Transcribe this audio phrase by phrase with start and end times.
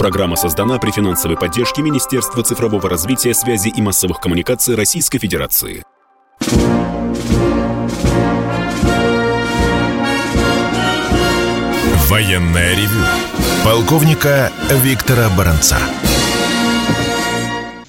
[0.00, 5.84] Программа создана при финансовой поддержке Министерства цифрового развития, связи и массовых коммуникаций Российской Федерации.
[12.08, 13.04] Военная ревю.
[13.62, 14.50] Полковника
[14.82, 15.76] Виктора Баранца.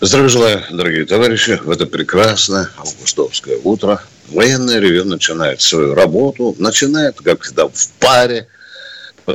[0.02, 1.62] Здравия желаю, дорогие товарищи.
[1.64, 6.58] В это прекрасное августовское утро военное ревю начинает свою работу.
[6.60, 8.50] Начинает, как всегда, в паре.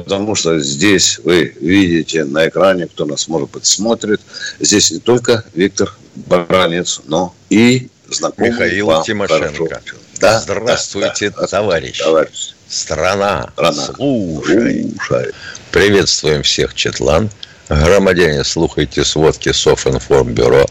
[0.05, 4.21] Потому что здесь вы видите на экране, кто нас, может быть, смотрит.
[4.61, 9.69] Здесь не только Виктор Баранец, но и знакомый Михаил вам Тимошенко.
[9.69, 9.97] хорошо.
[10.21, 11.99] Да, Здравствуйте, да, да, товарищ.
[11.99, 12.55] товарищ.
[12.69, 13.73] Страна, Страна.
[13.95, 14.93] слушай.
[15.07, 15.33] Слушай.
[15.71, 17.31] Приветствуем всех, Четлан.
[17.69, 20.67] Громадяне, слухайте сводки Софинформбюро.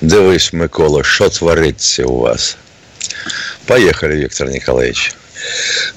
[0.00, 2.56] Дивись, Микола, що твориться у вас?
[3.66, 5.14] Поехали, Виктор Николаевич.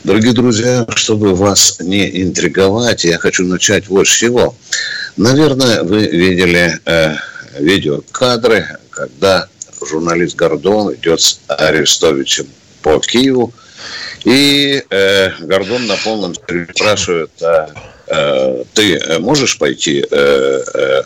[0.03, 4.55] Дорогие друзья, чтобы вас не интриговать, я хочу начать вот с чего.
[5.15, 7.15] Наверное, вы видели э,
[7.59, 9.47] видеокадры, когда
[9.85, 12.47] журналист Гордон идет с Арестовичем
[12.81, 13.53] по Киеву,
[14.23, 17.69] и э, Гордон на полном спрашивает, а,
[18.07, 21.01] э, ты можешь пойти э, э,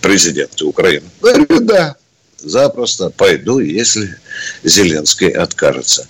[0.00, 1.06] президент Украины?
[1.20, 1.96] Говорит, да,
[2.38, 4.16] запросто пойду, если
[4.62, 6.06] Зеленский откажется.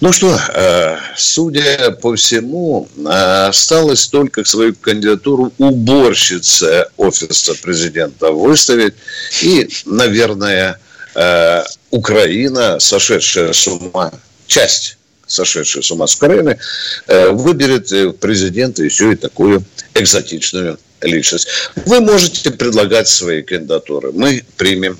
[0.00, 8.94] Ну что, э, судя по всему, э, осталось только свою кандидатуру уборщицы офиса президента выставить.
[9.42, 10.78] И, наверное,
[11.14, 14.12] э, Украина, сошедшая с ума,
[14.46, 16.58] часть сошедшая с ума с Украины,
[17.06, 21.48] выберет президента еще и такую экзотичную личность.
[21.84, 24.12] Вы можете предлагать свои кандидатуры.
[24.12, 24.98] Мы примем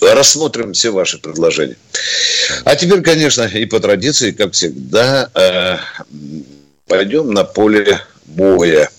[0.00, 1.76] рассмотрим все ваши предложения.
[2.64, 5.78] А теперь, конечно, и по традиции, как всегда, э,
[6.86, 8.90] пойдем на поле боя.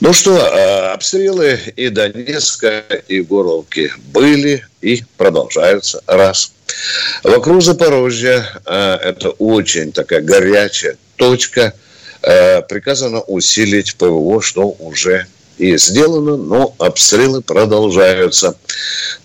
[0.00, 6.02] Ну что, э, обстрелы и Донецка, и Горловки были и продолжаются.
[6.06, 6.52] Раз.
[7.22, 11.74] Вокруг Запорожья э, это очень такая горячая точка.
[12.22, 18.56] Приказано усилить ПВО, что уже и сделано, но обстрелы продолжаются.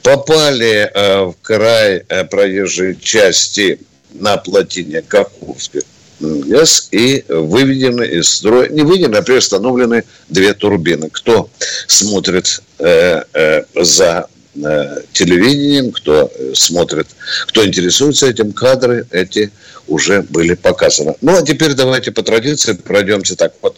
[0.01, 3.79] Попали э, в край э, проезжей части
[4.13, 5.83] на плотине Каховской
[6.21, 11.09] ГЭС и выведены из строя, не выведены, а приостановлены две турбины.
[11.11, 11.49] Кто
[11.87, 17.07] смотрит э, э, за э, телевидением, кто смотрит,
[17.47, 19.51] кто интересуется этим, кадры эти
[19.87, 21.15] уже были показаны.
[21.21, 23.77] Ну, а теперь давайте по традиции пройдемся так вот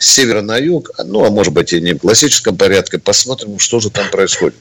[0.00, 3.80] с севера на юг, ну, а может быть и не в классическом порядке, посмотрим, что
[3.80, 4.56] же там происходит.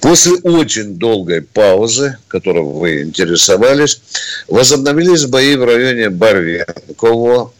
[0.00, 4.00] После очень долгой паузы, которой вы интересовались,
[4.46, 7.52] возобновились бои в районе Барвенково,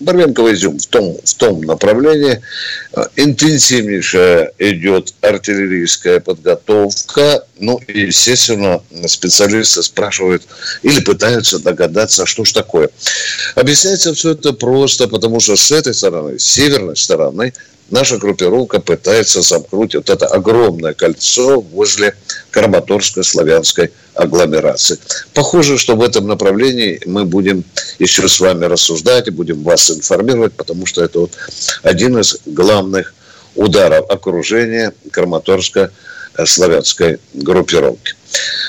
[0.00, 2.40] Барвенково изюм в том, в том направлении
[3.16, 7.44] интенсивнейшая идет артиллерийская подготовка.
[7.58, 10.44] Ну, и, естественно, специалисты спрашивают
[10.82, 12.90] или пытаются догадаться, что ж такое.
[13.54, 17.52] Объясняется все это просто, потому что с этой стороны, с северной стороны,
[17.90, 22.14] наша группировка пытается замкнуть вот это огромное кольцо возле
[22.50, 24.98] Краматорской славянской агломерации.
[25.32, 27.64] Похоже, что в этом направлении мы будем
[27.98, 31.32] еще с вами рассуждать и будем вас информировать, потому что это вот
[31.82, 33.12] один из главных
[33.54, 38.14] ударов окружения Краматорско-славянской группировки.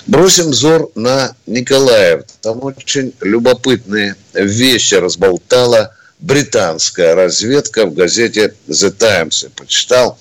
[0.07, 2.23] Бросим взор на Николаев.
[2.41, 9.43] Там очень любопытные вещи разболтала британская разведка в газете The Times.
[9.43, 10.17] Я почитал.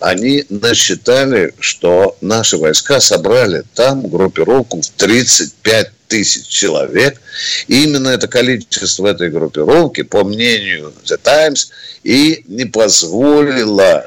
[0.00, 7.20] Они насчитали, что наши войска собрали там группировку в 35 тысяч человек.
[7.66, 11.70] И именно это количество этой группировки, по мнению The Times,
[12.04, 14.06] и не позволило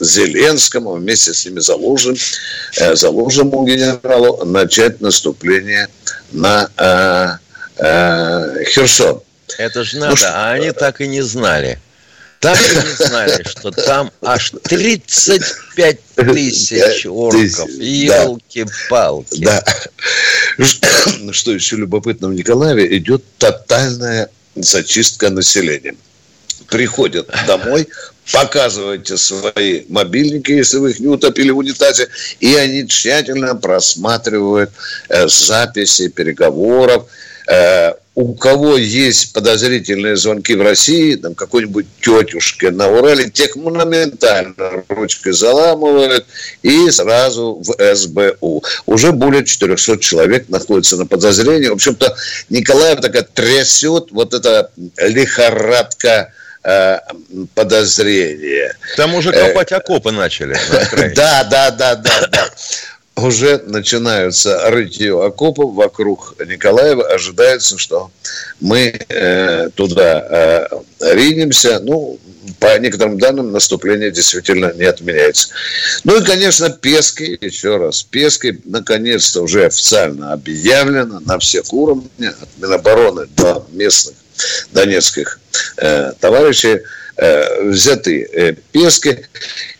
[0.00, 2.16] Зеленскому вместе с ними заложим,
[2.78, 5.86] э, заложенному генералу начать наступление
[6.32, 9.20] на э, э, Херсон.
[9.58, 10.32] Это же надо, ну, что...
[10.34, 11.78] а они так и не знали.
[12.46, 17.68] Так и не знали, что там аж 35 тысяч орков.
[17.70, 19.44] Елки-палки.
[19.44, 19.64] Да.
[21.32, 25.96] Что еще любопытно, в Николаеве идет тотальная зачистка населения.
[26.68, 27.88] Приходят домой,
[28.32, 32.08] показывайте свои мобильники, если вы их не утопили в унитазе,
[32.38, 34.70] и они тщательно просматривают
[35.08, 37.06] э, записи переговоров,
[37.48, 44.82] э, у кого есть подозрительные звонки в России, там какой-нибудь тетюшке на Урале, тех моментально
[44.88, 46.24] ручкой заламывают
[46.62, 48.64] и сразу в СБУ.
[48.86, 51.68] Уже более 400 человек находятся на подозрении.
[51.68, 52.16] В общем-то,
[52.48, 56.32] Николаев такая трясет вот эта лихорадка
[56.64, 56.98] э,
[57.54, 58.74] подозрения.
[58.96, 60.56] Там уже копать окопы начали.
[61.14, 62.50] Да, да, да, да, да
[63.16, 67.06] уже начинаются рытье окопов вокруг Николаева.
[67.08, 68.10] Ожидается, что
[68.60, 71.80] мы э, туда э, ринемся.
[71.80, 72.18] Ну,
[72.60, 75.48] по некоторым данным, наступление действительно не отменяется.
[76.04, 82.48] Ну и, конечно, Пески, еще раз, Пески наконец-то уже официально объявлено на всех уровнях, от
[82.58, 84.14] Минобороны до местных
[84.72, 85.40] донецких
[85.78, 86.80] э, товарищей,
[87.16, 89.18] взяты э, Пески.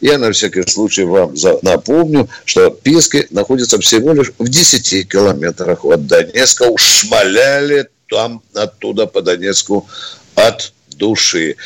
[0.00, 6.06] Я на всякий случай вам напомню, что Пески находится всего лишь в 10 километрах от
[6.06, 6.64] Донецка.
[6.64, 9.86] Ушмаляли там оттуда по Донецку
[10.34, 11.56] от души.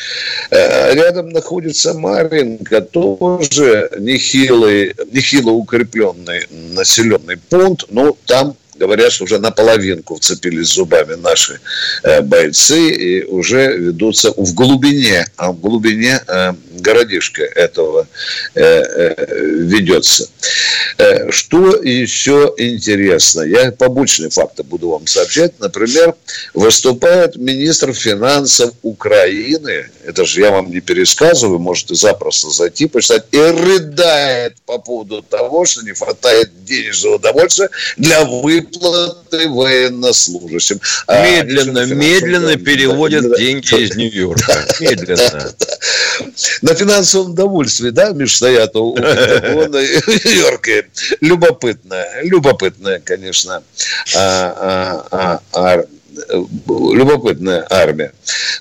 [0.49, 9.37] Э, рядом находится Маринка, тоже нехилый, нехило укрепленный населенный пункт, но там говорят, что уже
[9.37, 11.59] наполовинку вцепились зубами наши
[12.01, 18.07] э, бойцы и уже ведутся в глубине, а в глубине э, городишка этого
[18.55, 20.27] э, э, ведется.
[21.29, 23.41] Что еще интересно?
[23.41, 25.59] Я побочные факты буду вам сообщать.
[25.59, 26.15] Например,
[26.53, 33.37] выступает министр финансов Украины, это же я вам не пересказываю, можете запросто зайти, почитать, и
[33.37, 40.79] рыдает по поводу того, что не хватает денежного удовольствия для выплаты выплаты военнослужащим.
[41.07, 44.65] А медленно, а, медленно переводят да, деньги из Нью-Йорка.
[44.79, 45.51] Медленно.
[46.61, 50.87] На финансовом довольстве, да, Миш, стоят у Нью-Йорке.
[51.21, 53.63] Любопытная, любопытная, конечно,
[54.15, 55.83] а, а, а,
[56.67, 58.13] любопытная армия.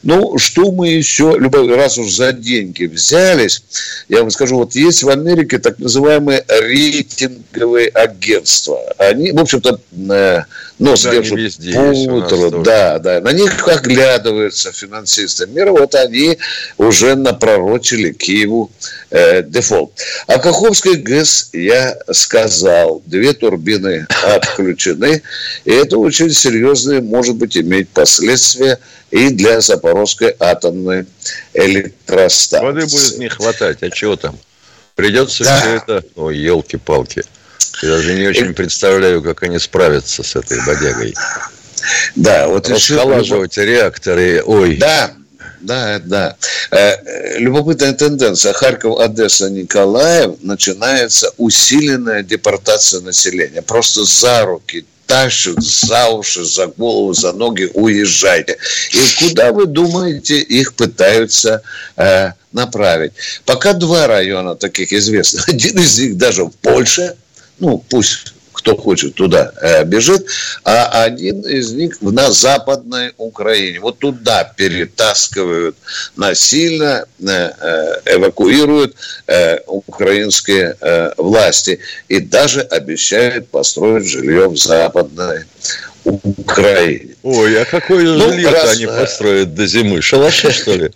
[0.02, 3.62] Ну, что мы еще, раз уж за деньги взялись,
[4.08, 8.78] я вам скажу, вот есть в Америке так называемые рейтинговые агентства.
[8.98, 9.80] Они, в общем-то,
[10.10, 10.42] э,
[10.78, 13.20] нос да, держат везде по Да, да.
[13.20, 15.70] На них оглядываются финансисты мира.
[15.70, 16.38] Вот они
[16.78, 18.70] уже напророчили Киеву
[19.10, 19.92] э, дефолт.
[20.26, 25.22] А Каховской ГЭС я сказал, две турбины отключены.
[25.64, 28.78] И это очень серьезные, может быть, иметь последствия
[29.10, 31.06] и для Запорожской атомной
[31.54, 32.66] электростанции.
[32.66, 33.82] Воды будет не хватать.
[33.82, 34.38] А чего там?
[34.94, 35.60] Придется да.
[35.60, 36.04] все это...
[36.14, 37.24] Ой, елки-палки.
[37.82, 41.14] Я даже не очень представляю, как они справятся с этой бодягой.
[42.14, 43.66] Да, вот Расхолаживать еще...
[43.66, 44.76] реакторы, ой.
[44.76, 45.14] Да,
[45.60, 46.36] да, да.
[46.70, 48.52] Э, любопытная тенденция.
[48.52, 53.62] Харьков, Одесса, Николаев начинается усиленная депортация населения.
[53.62, 58.56] Просто за руки тащат за уши, за голову, за ноги, уезжайте.
[58.92, 61.62] И куда, вы думаете, их пытаются
[61.96, 63.12] э, направить?
[63.44, 65.48] Пока два района таких известных.
[65.48, 67.14] Один из них даже в Польше–
[67.60, 70.26] ну, пусть кто хочет туда э, бежит,
[70.64, 73.80] а один из них на Западной Украине.
[73.80, 75.76] Вот туда перетаскивают
[76.16, 78.96] насильно, э, э, эвакуируют
[79.66, 80.76] украинские
[81.16, 81.78] власти
[82.08, 85.44] и даже обещают построить жилье в Западной
[86.04, 87.14] Украине.
[87.22, 88.76] Ой, а какое ну, жилье раз...
[88.76, 90.02] они построят до зимы?
[90.02, 90.90] Шалаши, что ли?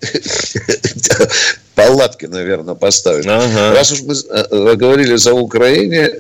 [1.75, 3.27] Палатки, наверное, поставят.
[3.27, 3.73] Ага.
[3.73, 6.11] Раз уж мы говорили за Украине,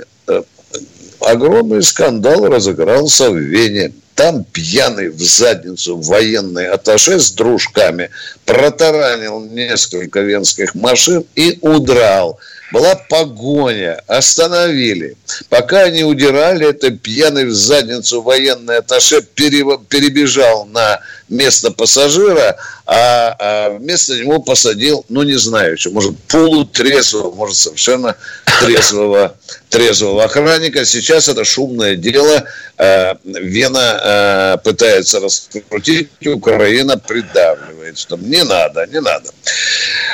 [1.24, 3.92] огромный скандал разыгрался в Вене.
[4.14, 8.10] Там пьяный в задницу военный атташе с дружками
[8.44, 12.38] протаранил несколько венских машин и удрал.
[12.72, 15.16] Была погоня, остановили.
[15.48, 23.70] Пока они удирали, это пьяный в задницу военный атташе перебежал на место пассажира, а, а
[23.70, 28.16] вместо него посадил, ну не знаю, что, может полутрезвого, может совершенно
[28.60, 29.36] трезвого,
[29.68, 30.84] трезвого охранника.
[30.84, 32.44] Сейчас это шумное дело.
[32.76, 39.30] Э, Вена э, пытается раскрутить, Украина придавливает, что не надо, не надо.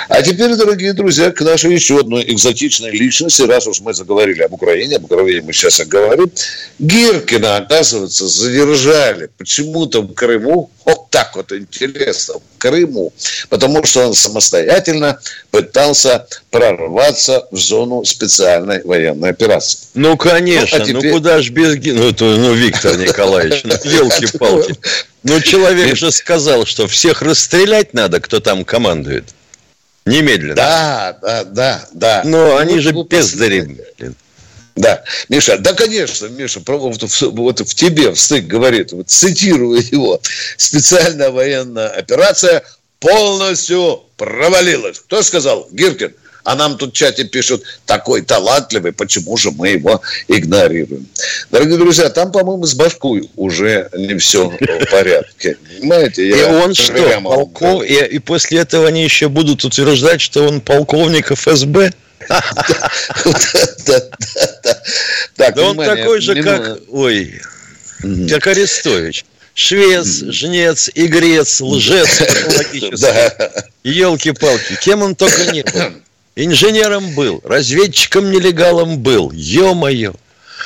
[0.09, 4.52] А теперь, дорогие друзья, к нашей еще одной экзотичной личности, раз уж мы заговорили об
[4.52, 6.30] Украине, об Украине мы сейчас и говорим,
[6.78, 13.12] Гиркина, оказывается, задержали почему-то в Крыму, вот так вот интересно, в Крыму,
[13.49, 15.19] потому что он самостоятельно
[15.50, 19.78] пытался прорваться в зону специальной военной операции.
[19.95, 21.11] Ну, конечно, ну, а теперь...
[21.11, 21.76] ну куда ж без...
[21.76, 24.76] Ну, ну Виктор Николаевич, ну, елки-палки.
[25.23, 29.25] Ну, человек же сказал, что всех расстрелять надо, кто там командует.
[30.07, 30.54] Немедленно.
[30.54, 32.23] Да, да, да, да.
[32.25, 33.78] Но они же бездари.
[34.76, 40.21] Да, Миша, да, конечно, Миша, вот, вот в тебе встык говорит, вот цитирую его,
[40.57, 42.62] специальная военная операция
[42.99, 45.00] полностью провалилась.
[45.00, 45.69] Кто сказал?
[45.73, 46.14] Гиркин.
[46.45, 51.07] А нам тут в чате пишут, такой талантливый, почему же мы его игнорируем?
[51.50, 55.57] Дорогие друзья, там, по-моему, с башкой уже не все в порядке.
[55.78, 56.28] Понимаете?
[56.28, 57.85] Я и он что, полков...
[57.85, 61.92] и, и после этого они еще будут утверждать, что он полковник ФСБ?
[65.37, 66.78] Да он такой же, как...
[66.90, 67.40] Ой,
[68.28, 69.25] как Арестович.
[69.54, 73.09] Швец, жнец, игрец, лжец патологический.
[73.83, 75.92] Елки-палки, кем он только не был.
[76.37, 79.30] Инженером был, разведчиком-нелегалом был.
[79.33, 80.14] Ё-моё.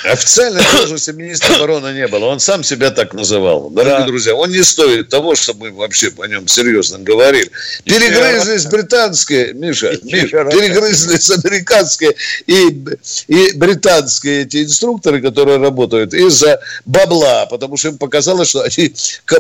[0.05, 2.27] Официально должности министра обороны не было.
[2.27, 3.71] Он сам себя так называл.
[3.71, 4.07] Дорогие да.
[4.07, 7.51] друзья, он не стоит того, чтобы мы вообще о нем серьезно говорили.
[7.85, 12.15] Перегрызлись британские, Миша, Миша перегрызлись американские
[12.47, 12.85] и,
[13.29, 18.95] и британские эти инструкторы, которые работают из-за бабла, потому что им показалось, что они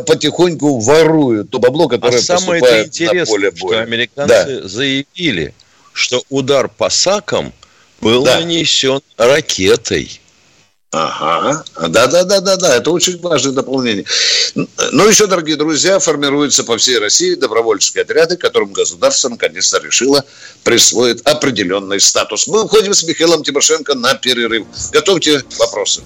[0.06, 3.73] потихоньку воруют то бабло, которое а самое поступает на поле боя.
[3.73, 4.68] что американцы да.
[4.68, 5.54] заявили,
[5.92, 7.52] что удар по САКам
[8.00, 8.40] был да.
[8.40, 10.21] нанесен ракетой.
[10.97, 14.05] Ага, да-да-да-да-да, это очень важное дополнение.
[14.55, 20.25] Ну, еще, дорогие друзья, формируются по всей России добровольческие отряды, которым государство наконец-то решило
[20.63, 22.47] присвоить определенный статус.
[22.47, 24.69] Мы уходим с Михаилом Тимошенко на перерыв.
[24.93, 26.03] Готовьте вопросы.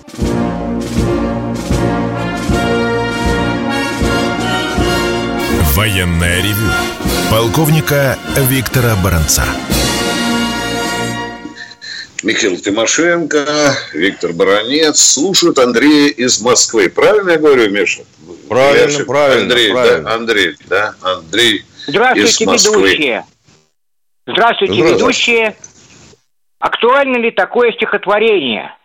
[5.74, 6.72] Военная ревю.
[7.30, 8.18] Полковника
[8.48, 9.44] Виктора Баранца.
[12.28, 16.90] Михаил Тимошенко, Виктор Баранец слушают Андрея из Москвы.
[16.90, 18.02] Правильно я говорю, Миша?
[18.50, 19.42] Правильно, я правильно.
[19.44, 20.02] Андрей, правильно.
[20.02, 22.90] да, Андрей, да, Андрей Здравствуйте, из Москвы.
[22.90, 23.24] ведущие.
[24.26, 25.56] Здравствуйте, Здравствуйте, ведущие.
[26.58, 28.76] Актуально ли такое стихотворение?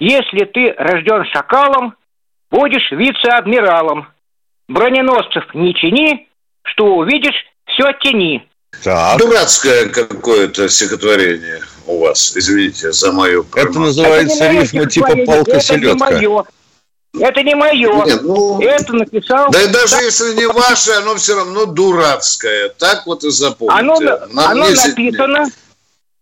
[0.00, 1.94] Если ты рожден шакалом,
[2.50, 4.08] будешь вице-адмиралом.
[4.66, 6.28] Броненосцев не чини,
[6.64, 7.36] что увидишь,
[7.66, 8.48] все тени.
[8.82, 9.18] Так.
[9.18, 13.70] Дурацкое какое-то стихотворение у вас, извините за мою промах.
[13.70, 16.06] Это называется это рифма типа палка-селедка.
[16.06, 16.44] Это не мое.
[17.18, 18.04] Это не мое.
[18.04, 19.50] Нет, ну, это написал...
[19.50, 22.68] Да и даже так, если не ваше, оно все равно дурацкое.
[22.70, 23.80] Так вот и запомните.
[23.80, 23.94] Оно,
[24.44, 25.46] оно написано...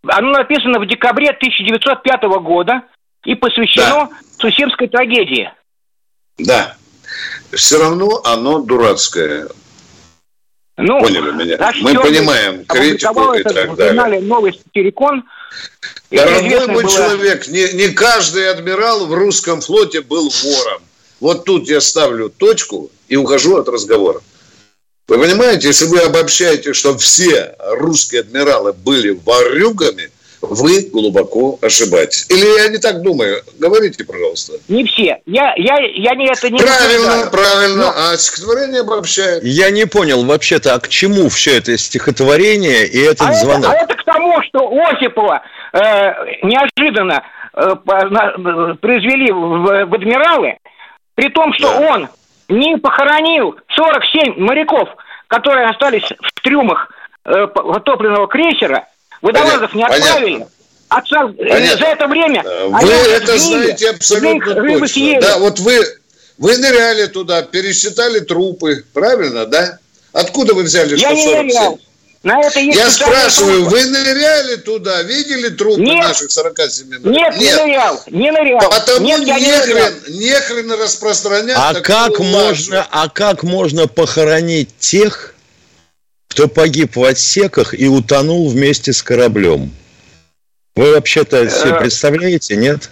[0.09, 2.83] Оно написано в декабре 1905 года
[3.25, 4.11] и посвящено да.
[4.38, 5.53] Сусемской трагедии.
[6.38, 6.76] Да.
[7.53, 9.49] Все равно оно дурацкое.
[10.76, 11.73] Ну, Поняли меня?
[11.80, 14.21] Мы понимаем критику и так далее.
[14.21, 15.25] Новый сатирикон.
[16.11, 16.92] Дорогой мой было...
[16.92, 20.83] человек, не, не каждый адмирал в русском флоте был вором.
[21.21, 24.21] Вот тут я ставлю точку и ухожу от разговора.
[25.09, 32.26] Вы понимаете, если вы обобщаете, что все русские адмиралы были ворюгами, вы глубоко ошибаетесь.
[32.31, 33.43] Или я не так думаю?
[33.59, 34.55] Говорите, пожалуйста.
[34.69, 35.21] Не все.
[35.26, 37.76] Я, я, я не это не Правильно, правильно.
[37.76, 37.93] Но...
[37.97, 39.43] А стихотворение обобщает.
[39.45, 43.73] Я не понял вообще-то, а к чему все это стихотворение и этот а звонок?
[43.73, 45.78] Это, а это к тому, что Осипова э,
[46.43, 47.23] неожиданно
[47.55, 47.75] э,
[48.81, 50.59] произвели в, в адмиралы,
[51.14, 51.93] при том, что да.
[51.93, 52.09] он
[52.49, 54.88] не похоронил 47 моряков,
[55.28, 56.90] которые остались в трюмах
[57.25, 57.47] э,
[57.85, 58.87] топливного крейсера,
[59.23, 60.46] Водолазов не отправили.
[60.88, 62.44] Отца, э, за это время...
[62.44, 64.87] Вы это сгнили, знаете абсолютно точно.
[64.88, 65.20] Съели.
[65.20, 65.85] Да, вот вы,
[66.38, 69.78] вы ныряли туда, пересчитали трупы, правильно, да?
[70.12, 71.16] Откуда вы взяли Я 147?
[71.16, 71.80] не нырял.
[72.23, 73.76] На это есть Я спрашиваю, трупы.
[73.76, 76.08] вы ныряли туда, видели трупы Нет.
[76.08, 78.70] наших 47 Нет, Нет, не нырял, не нырял.
[78.70, 84.70] Потому Нет, не, не хрен, не хрен распространять а как можно, А как можно похоронить
[84.78, 85.36] тех,
[86.28, 89.71] кто погиб в отсеках и утонул вместе с кораблем.
[90.75, 92.90] Вы вообще-то себе э, представляете, нет?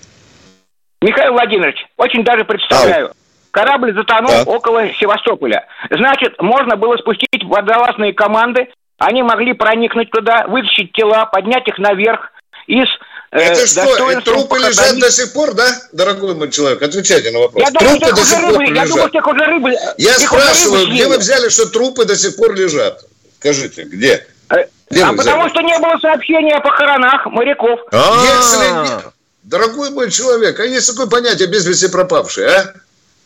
[1.03, 3.13] Михаил Владимирович, очень даже представляю.
[3.51, 4.49] Корабль затонул так.
[4.49, 5.67] около Севастополя.
[5.91, 12.33] Значит, можно было спустить водолазные команды, они могли проникнуть туда, вытащить тела, поднять их наверх
[12.67, 12.89] из
[13.33, 16.81] э, это что, и трупы лежат до сих пор, да, дорогой мой человек?
[16.81, 17.63] Отвечайте на вопрос.
[17.63, 18.77] Я думаю, трупы до сих пор рыбы, лежат.
[18.77, 23.05] Я, думаю, уже рыбы, я спрашиваю, где вы взяли, что трупы до сих пор лежат?
[23.45, 24.27] Скажите, где?
[24.49, 27.79] Э, где а потому что не было сообщения о похоронах моряков.
[27.93, 29.13] Если...
[29.43, 32.73] Дорогой мой человек, а есть такое понятие без вести пропавший, а?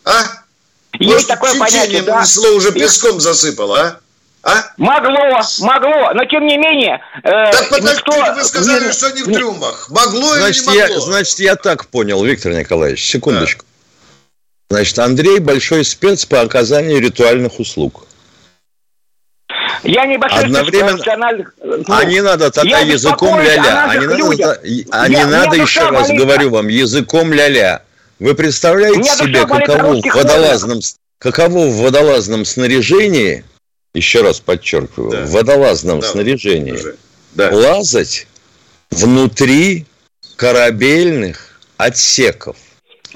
[0.04, 0.22] А?
[0.98, 2.24] Есть Может, такое понятие, да.
[2.24, 4.00] Слово уже песком засыпало, а?
[4.42, 4.64] А?
[4.76, 7.00] Могло, могло, но тем не менее...
[7.22, 8.34] Э, так никто...
[8.34, 9.88] вы сказали, не, что не в трюмах.
[9.88, 10.94] Могло значит, или не могло?
[10.96, 13.64] Я, значит, я так понял, Виктор Николаевич, секундочку.
[14.68, 14.76] Да.
[14.76, 18.08] Значит, Андрей большой спец по оказанию ритуальных услуг.
[19.88, 20.90] Я небольшой Одновременно...
[20.90, 21.54] профессиональных...
[21.64, 23.86] Ну, а не надо тогда языком ля-ля.
[23.88, 26.20] А не надо, а не надо еще раз болит.
[26.20, 27.82] говорю вам, языком ля-ля.
[28.18, 30.80] Вы представляете себе, каково в, водолазном,
[31.18, 33.44] каково в водолазном снаряжении,
[33.94, 35.24] еще раз подчеркиваю, да.
[35.24, 36.78] в водолазном да, снаряжении,
[37.34, 37.48] да.
[37.50, 38.26] лазать
[38.90, 39.86] внутри
[40.36, 42.56] корабельных отсеков.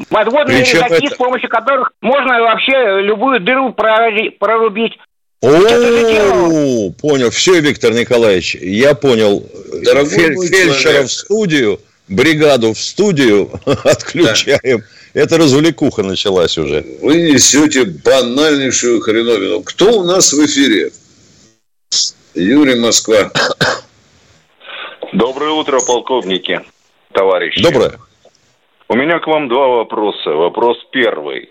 [0.08, 1.14] Подводные Причем резаки, это...
[1.14, 4.94] с помощью которых можно вообще любую дыру прорубить.
[5.42, 7.30] О, понял.
[7.30, 9.44] Все, Виктор Николаевич, я понял.
[9.84, 13.50] Дорогой Фельдшера в студию, бригаду в студию
[13.84, 14.78] отключаем.
[14.78, 15.20] Да.
[15.20, 16.86] Это развлекуха началась уже.
[17.02, 19.62] Вы несете банальнейшую хреновину.
[19.62, 20.90] Кто у нас в эфире?
[22.34, 23.30] Юрий Москва.
[25.12, 26.60] Доброе утро, полковники,
[27.12, 27.62] товарищи.
[27.62, 27.98] Доброе.
[28.88, 30.30] У меня к вам два вопроса.
[30.30, 31.50] Вопрос первый.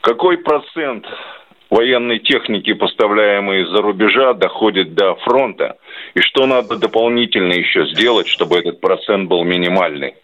[0.00, 1.04] Какой процент
[1.70, 5.78] военной техники, поставляемой из-за рубежа, доходит до фронта?
[6.14, 10.14] И что надо дополнительно еще сделать, чтобы этот процент был минимальный?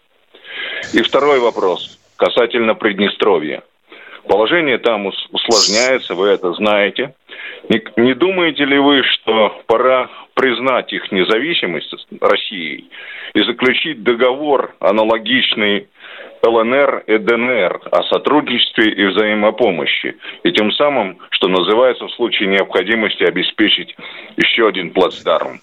[0.93, 3.63] И второй вопрос касательно Приднестровья.
[4.27, 7.13] Положение там усложняется, вы это знаете.
[7.69, 12.89] Не, не думаете ли вы, что пора признать их независимость Россией
[13.33, 15.87] и заключить договор аналогичный
[16.43, 23.23] ЛНР и ДНР о сотрудничестве и взаимопомощи, и тем самым, что называется, в случае необходимости
[23.23, 23.95] обеспечить
[24.37, 25.59] еще один плацдарм?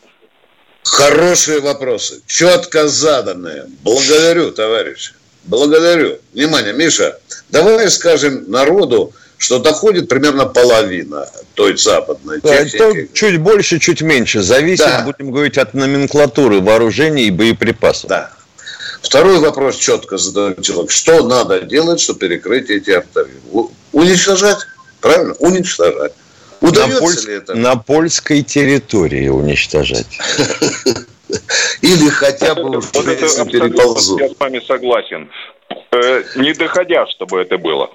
[0.85, 3.65] Хорошие вопросы, четко заданные.
[3.85, 5.13] Благодарю, товарищи.
[5.45, 6.19] Благодарю.
[6.33, 7.19] Внимание, Миша,
[7.51, 13.11] давай скажем народу, что доходит примерно половина той западной да, техники.
[13.13, 14.43] чуть больше, чуть меньше.
[14.43, 15.03] Зависит, да.
[15.03, 18.09] будем говорить, от номенклатуры вооружений и боеприпасов.
[18.09, 18.31] Да.
[19.03, 20.93] Второй вопрос четко задает человек.
[20.93, 23.41] Что надо делать, чтобы перекрыть эти артерии?
[23.91, 24.59] Уничтожать?
[25.01, 25.35] Правильно?
[25.41, 26.13] Уничтожать.
[26.61, 27.27] Удается на, поль...
[27.27, 27.55] ли это?
[27.55, 30.07] На польской территории уничтожать.
[31.83, 34.21] Или хотя бы уж вот если переползут.
[34.21, 35.31] Я с вами согласен.
[35.93, 37.91] Э, не доходя, чтобы это было.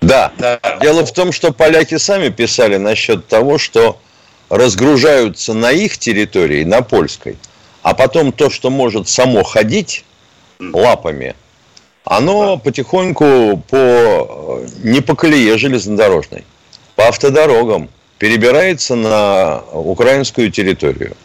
[0.00, 0.32] Да.
[0.38, 0.60] да.
[0.80, 3.98] Дело в том, что поляки сами писали насчет того, что
[4.48, 7.36] разгружаются на их территории, на польской,
[7.82, 10.04] а потом то, что может само ходить
[10.58, 11.34] лапами,
[12.04, 12.62] оно да.
[12.62, 16.44] потихоньку по не по колее железнодорожной,
[16.96, 21.16] по автодорогам перебирается на украинскую территорию.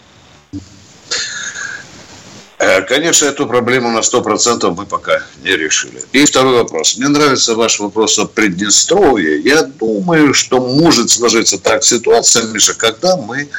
[2.63, 6.01] Э, конечно, эту проблему на 100% мы пока не решили.
[6.14, 6.98] И второй вопрос.
[6.98, 9.40] Мне нравится ваш вопрос о Приднестровье.
[9.42, 13.50] Я думаю, что может сложиться так ситуация, Миша, когда мы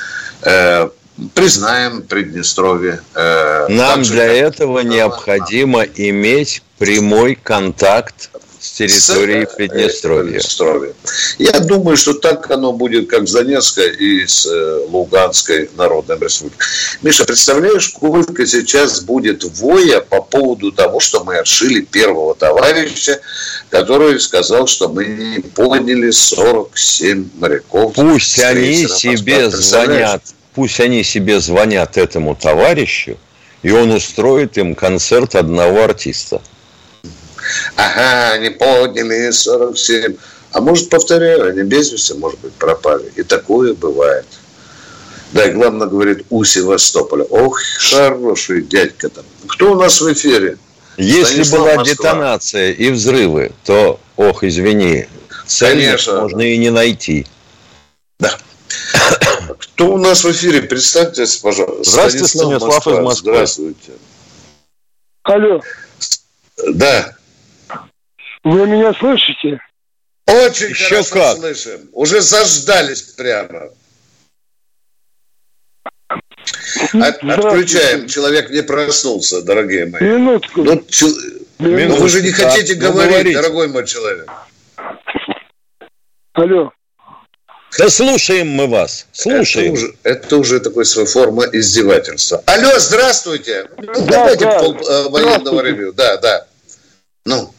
[0.42, 0.88] э,
[1.34, 3.02] признаем Приднестровье.
[3.14, 8.30] Э, Нам для этого необходимо иметь прямой контакт
[8.64, 10.24] с территории с, Приднестровья.
[10.24, 10.94] Приднестровья.
[11.38, 16.66] Я думаю, что так оно будет, как с Донецкой и с э, Луганской Народной Республикой.
[17.02, 23.20] Миша, представляешь, сколько сейчас будет воя по поводу того, что мы отшили первого товарища,
[23.68, 27.92] который сказал, что мы не подняли 47 моряков.
[27.94, 30.22] Пусть они себе звонят,
[30.54, 33.18] пусть они себе звонят этому товарищу,
[33.62, 36.40] и он устроит им концерт одного артиста.
[37.76, 40.16] Ага, они подняли 47.
[40.52, 43.12] А может, повторяю, они без вести, может быть, пропали.
[43.16, 44.26] И такое бывает.
[45.32, 47.24] Да, и главное, говорит, у Севастополя.
[47.24, 47.58] Ох,
[47.90, 49.24] хороший дядька там.
[49.48, 50.58] Кто у нас в эфире?
[50.96, 51.94] Если Станислав была Москва.
[51.94, 55.08] детонация и взрывы, то, ох, извини,
[55.58, 56.20] Конечно.
[56.20, 57.26] можно и не найти.
[58.20, 58.38] Да.
[59.58, 60.62] Кто у нас в эфире?
[60.62, 61.90] Представьтесь, пожалуйста.
[61.90, 63.32] Здравствуйте, Станислав, Станислав из Москвы.
[63.32, 63.92] Здравствуйте.
[65.24, 65.60] Алло.
[66.74, 67.16] Да.
[68.44, 69.58] Вы меня слышите?
[70.26, 71.36] Очень Еще хорошо как.
[71.38, 71.88] слышим.
[71.92, 73.70] Уже заждались прямо.
[76.92, 78.06] От, отключаем.
[78.06, 80.02] Человек не проснулся, дорогие мои.
[80.02, 80.62] Минутку.
[80.62, 81.08] Ну, чел...
[81.58, 82.02] Минутку.
[82.02, 84.30] вы же не хотите да, говорить, говорить, дорогой мой человек.
[86.34, 86.72] Алло.
[87.78, 89.06] Да слушаем мы вас.
[89.12, 89.74] Слушаем.
[89.74, 92.42] Это уже, это уже такой своя форма издевательства.
[92.46, 93.68] Алло, здравствуйте.
[93.78, 94.58] Ну, да, давайте да.
[94.58, 95.92] пол э, военного ревью.
[95.92, 96.46] Да, да.
[97.24, 97.52] Ну.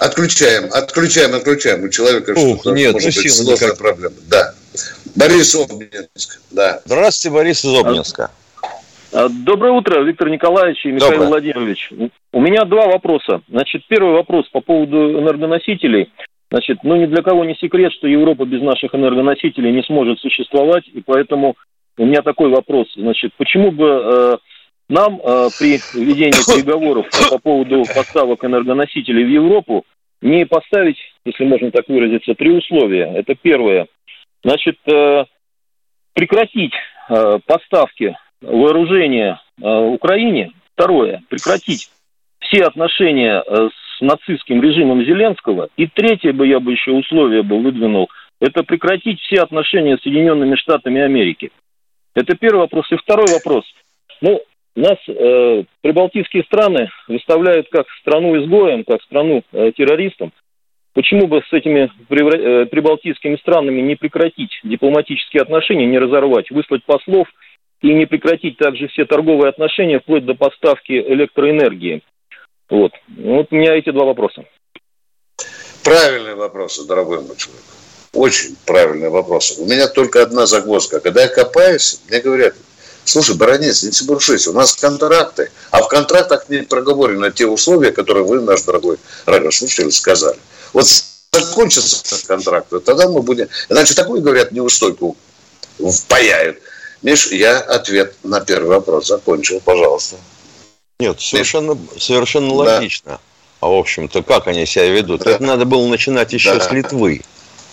[0.00, 1.84] Отключаем, отключаем, отключаем.
[1.84, 3.78] У человека что-то нет, может быть сложная никак...
[3.78, 4.14] проблема.
[4.28, 4.52] Да.
[5.16, 6.80] Борис Обнинск, да.
[6.84, 8.30] Здравствуйте, Борис из Обнинска.
[9.12, 11.28] А, доброе утро, Виктор Николаевич и Михаил Доброе.
[11.28, 11.90] Владимирович.
[12.32, 13.40] У меня два вопроса.
[13.48, 16.10] Значит, первый вопрос по поводу энергоносителей.
[16.50, 20.84] Значит, ну ни для кого не секрет, что Европа без наших энергоносителей не сможет существовать,
[20.92, 21.56] и поэтому
[21.96, 22.88] у меня такой вопрос.
[22.94, 24.36] Значит, почему бы э,
[24.92, 29.86] нам э, при ведении переговоров по поводу поставок энергоносителей в Европу
[30.20, 33.10] не поставить, если можно так выразиться, три условия.
[33.14, 33.86] Это первое.
[34.44, 35.24] Значит, э,
[36.12, 36.74] прекратить
[37.08, 40.52] э, поставки вооружения э, Украине.
[40.74, 41.22] Второе.
[41.30, 41.88] Прекратить
[42.40, 45.70] все отношения э, с нацистским режимом Зеленского.
[45.78, 48.10] И третье бы я бы еще условие бы выдвинул.
[48.40, 51.50] Это прекратить все отношения с Соединенными Штатами Америки.
[52.14, 52.92] Это первый вопрос.
[52.92, 53.64] И второй вопрос.
[54.20, 54.42] Ну,
[54.74, 60.28] нас э, прибалтийские страны выставляют как страну-изгоем, как страну-террористом.
[60.28, 60.42] Э,
[60.94, 67.28] Почему бы с этими э, прибалтийскими странами не прекратить дипломатические отношения, не разорвать, выслать послов
[67.80, 72.02] и не прекратить также все торговые отношения вплоть до поставки электроэнергии?
[72.68, 72.92] Вот.
[73.08, 74.44] Вот у меня эти два вопроса.
[75.82, 77.64] Правильные вопросы, дорогой мой человек.
[78.12, 79.62] Очень правильные вопросы.
[79.62, 81.00] У меня только одна загвоздка.
[81.00, 82.54] Когда я копаюсь, мне говорят,
[83.04, 88.24] слушай, баронец, не собрушись, у нас контракты, а в контрактах не проговорены те условия, которые
[88.24, 90.38] вы, наш дорогой радиослушатель, сказали.
[90.72, 90.86] Вот
[91.32, 93.48] закончится контракт, тогда мы будем...
[93.68, 95.16] Иначе такой, говорят, неустойку
[95.78, 96.58] впаяют.
[97.02, 100.16] Миш, я ответ на первый вопрос закончил, пожалуйста.
[101.00, 103.12] Нет, совершенно, совершенно логично.
[103.12, 103.20] Да.
[103.60, 105.22] А в общем-то, как они себя ведут?
[105.22, 105.32] Да.
[105.32, 106.60] Это надо было начинать еще да.
[106.60, 107.22] с Литвы.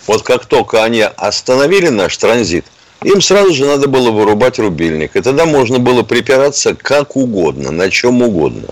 [0.06, 2.64] Вот как только они остановили наш транзит,
[3.02, 5.16] им сразу же надо было вырубать рубильник.
[5.16, 8.68] И тогда можно было припираться как угодно, на чем угодно.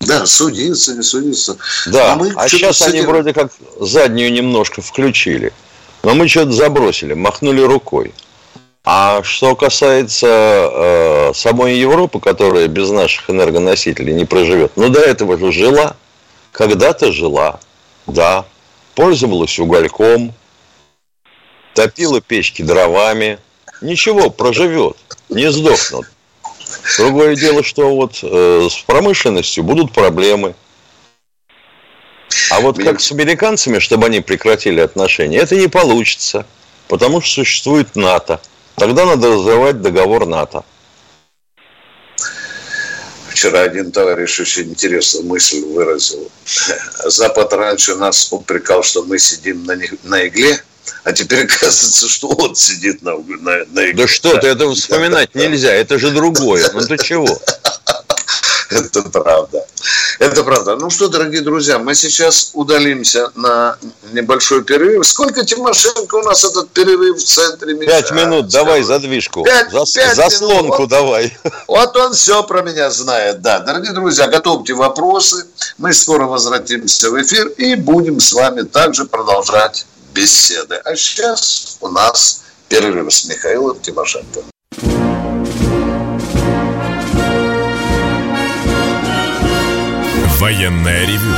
[0.00, 1.56] Да, судиться, не судиться.
[1.86, 5.52] Да, а, мы а сейчас они вроде как заднюю немножко включили.
[6.02, 8.12] Но мы что-то забросили, махнули рукой.
[8.84, 15.36] А что касается э, самой Европы, которая без наших энергоносителей не проживет, ну до этого
[15.36, 15.96] же жила,
[16.52, 17.60] когда-то жила,
[18.06, 18.46] да,
[18.94, 20.32] пользовалась угольком,
[21.78, 23.38] топила печки дровами,
[23.80, 24.96] ничего, проживет,
[25.28, 26.06] не сдохнут.
[26.98, 30.56] Другое дело, что вот э, с промышленностью будут проблемы.
[32.50, 36.46] А вот как с американцами, чтобы они прекратили отношения, это не получится,
[36.88, 38.40] потому что существует НАТО.
[38.74, 40.64] Тогда надо разрывать договор НАТО.
[43.30, 46.28] Вчера один товарищ очень интересную мысль выразил.
[47.04, 50.60] Запад раньше нас упрекал, что мы сидим на, на игле,
[51.04, 53.92] а теперь оказывается, что он сидит на, на, на.
[53.94, 56.70] Да что ты, это вспоминать нельзя, это же другое.
[56.72, 57.26] Ну ты чего?
[58.70, 59.64] Это правда.
[60.18, 60.76] Это правда.
[60.76, 63.78] Ну что, дорогие друзья, мы сейчас удалимся на
[64.12, 65.06] небольшой перерыв.
[65.06, 67.90] Сколько Тимошенко у нас этот перерыв в центре Миша?
[67.90, 69.44] Пять минут, давай задвижку.
[69.44, 70.90] Пять, Зас, пять заслонку минут.
[70.90, 71.38] давай.
[71.66, 73.60] Вот он все про меня знает, да.
[73.60, 75.46] Дорогие друзья, готовьте вопросы.
[75.78, 80.76] Мы скоро возвратимся в эфир и будем с вами также продолжать беседы.
[80.84, 84.40] А сейчас у нас перерыв с Михаилом Тимошенко.
[90.38, 91.34] Военная ревю.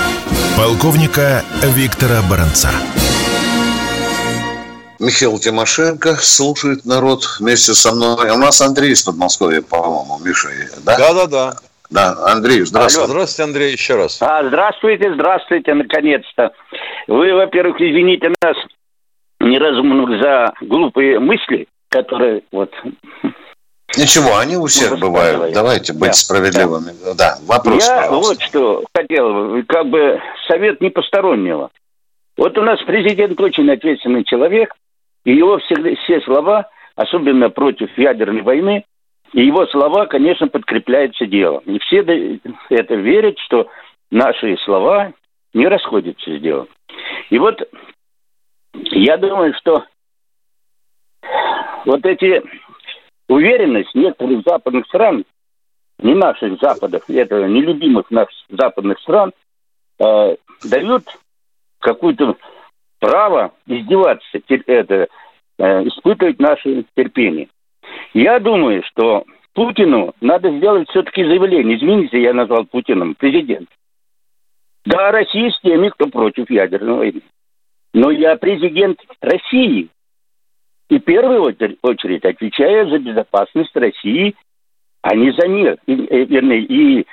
[0.56, 2.70] Полковника Виктора Баранца.
[4.98, 8.30] Михаил Тимошенко слушает народ вместе со мной.
[8.30, 10.50] У нас Андрей из Подмосковья, по-моему, Миша,
[10.85, 10.98] да?
[10.98, 11.56] Да-да-да.
[11.90, 13.05] Да, Андрей, здравствуйте.
[13.05, 14.22] Алло, здравствуйте, Андрей, еще раз.
[14.22, 16.53] А, здравствуйте, здравствуйте, наконец-то.
[17.09, 18.57] Вы, во-первых, извините нас,
[19.40, 22.72] неразумных, за глупые мысли, которые вот
[23.96, 25.53] Ничего, они у всех ну, бывают.
[25.53, 26.92] Давайте быть да, справедливыми.
[27.05, 28.29] Да, да вопрос, Я пожалуйста.
[28.29, 31.70] вот что хотел, как бы совет не постороннего.
[32.37, 34.74] Вот у нас президент очень ответственный человек,
[35.24, 38.85] и его всегда, все слова, особенно против ядерной войны,
[39.33, 41.62] и его слова, конечно, подкрепляются делом.
[41.66, 41.99] Не все
[42.69, 43.69] это верят, что
[44.11, 45.12] наши слова
[45.55, 46.69] не расходятся с делом.
[47.31, 47.61] И вот
[48.75, 49.85] я думаю, что
[51.85, 52.43] вот эти
[53.29, 55.25] уверенность некоторых западных стран,
[55.99, 59.33] не наших западов, это нелюбимых наших западных стран,
[59.99, 61.05] э, дают
[61.79, 62.37] какое-то
[62.99, 65.09] право издеваться, это,
[65.59, 67.49] э, испытывать наше терпение.
[68.14, 69.24] Я думаю, что
[69.55, 71.76] Путину надо сделать все-таки заявление.
[71.76, 73.68] Извините, я назвал Путиным президент.
[74.85, 77.22] Да, Россия с теми, кто против ядерной войны.
[77.92, 79.88] Но я президент России.
[80.88, 81.42] И в первую
[81.83, 84.35] очередь отвечаю за безопасность России,
[85.03, 85.79] а не за мир.
[85.87, 87.07] И, вернее, и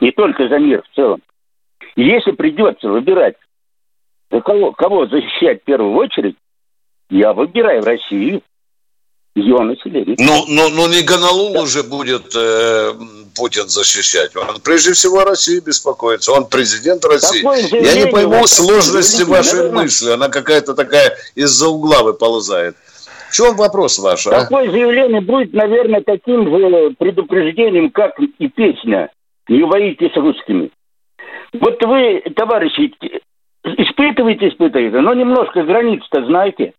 [0.00, 1.20] не только за мир в целом.
[1.96, 3.36] Если придется выбирать,
[4.30, 6.36] кого, кого защищать в первую очередь,
[7.10, 8.42] я выбираю Россию
[9.34, 10.16] ее население.
[10.18, 11.66] Ну, ну, ну не Гонолулу да.
[11.66, 12.92] же будет э,
[13.34, 14.36] Путин защищать.
[14.36, 16.32] Он прежде всего о России беспокоится.
[16.32, 17.42] Он президент России.
[17.82, 20.10] Я не пойму сложности вашей мысли.
[20.10, 22.76] Она какая-то такая из-за угла выползает.
[23.30, 24.26] В чем вопрос ваш?
[24.26, 24.42] А?
[24.42, 29.10] Такое заявление будет, наверное, таким же предупреждением, как и песня
[29.48, 30.70] «Не воите с русскими».
[31.54, 32.92] Вот вы, товарищи,
[33.64, 36.74] испытываете, испытываете, но немножко границ-то знаете.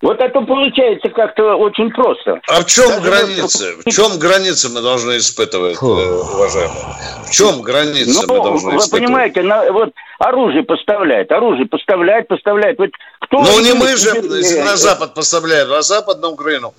[0.00, 2.40] Вот это получается как-то очень просто.
[2.46, 3.64] А в чем Даже граница?
[3.84, 5.98] В чем граница мы должны испытывать, Фу.
[5.98, 6.84] Э, уважаемые?
[7.26, 8.92] В чем граница ну, мы должны вы испытывать?
[8.92, 12.78] Вы понимаете, на, вот оружие поставляет, оружие поставляет, поставляет.
[12.78, 14.14] Вот кто ну не мы же
[14.62, 16.74] на Запад поставляем, а Запад на Украину.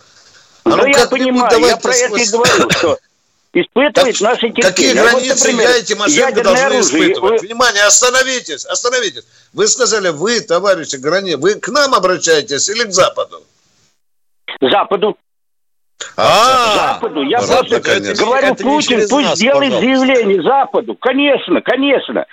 [0.64, 2.98] А ну, я понимаю, я про это и говорю, что
[3.54, 4.70] испытывает так, наши терпения.
[4.70, 7.42] Какие границы вот, например, я, Тимошенко, должны оружие, испытывать?
[7.42, 7.48] Вы...
[7.48, 9.24] Внимание, остановитесь, остановитесь.
[9.54, 13.44] Вы сказали, вы, товарищи грани, вы к нам обращаетесь или к Западу?
[14.62, 15.18] Западу.
[16.16, 17.24] А, Западу.
[17.24, 20.96] Я просто говорю, Путин пусть делает заявление Западу.
[20.96, 22.26] Конечно, конечно.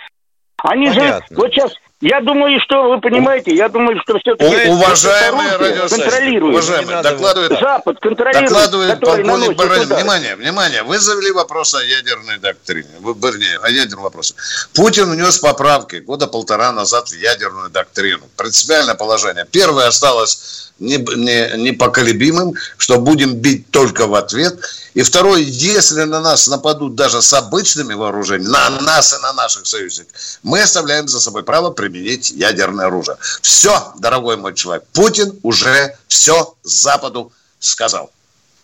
[0.58, 6.40] Они же вот сейчас я думаю, что вы понимаете, я думаю, что все-таки уважаемые радиослушатели,
[6.40, 9.88] уважаемые, докладывает, Запад контролирует, докладывает полковник Баранин.
[9.88, 14.34] Внимание, внимание, вы завели вопрос о ядерной доктрине, вернее, о ядерном вопросе.
[14.74, 18.24] Путин внес поправки года полтора назад в ядерную доктрину.
[18.36, 19.46] Принципиальное положение.
[19.50, 24.60] Первое осталось непоколебимым, что будем бить только в ответ.
[24.94, 29.66] И второе, если на нас нападут даже с обычными вооружениями, на нас и на наших
[29.66, 33.16] союзников, мы оставляем за собой право применить ядерное оружие.
[33.42, 38.10] Все, дорогой мой человек, Путин уже все Западу сказал.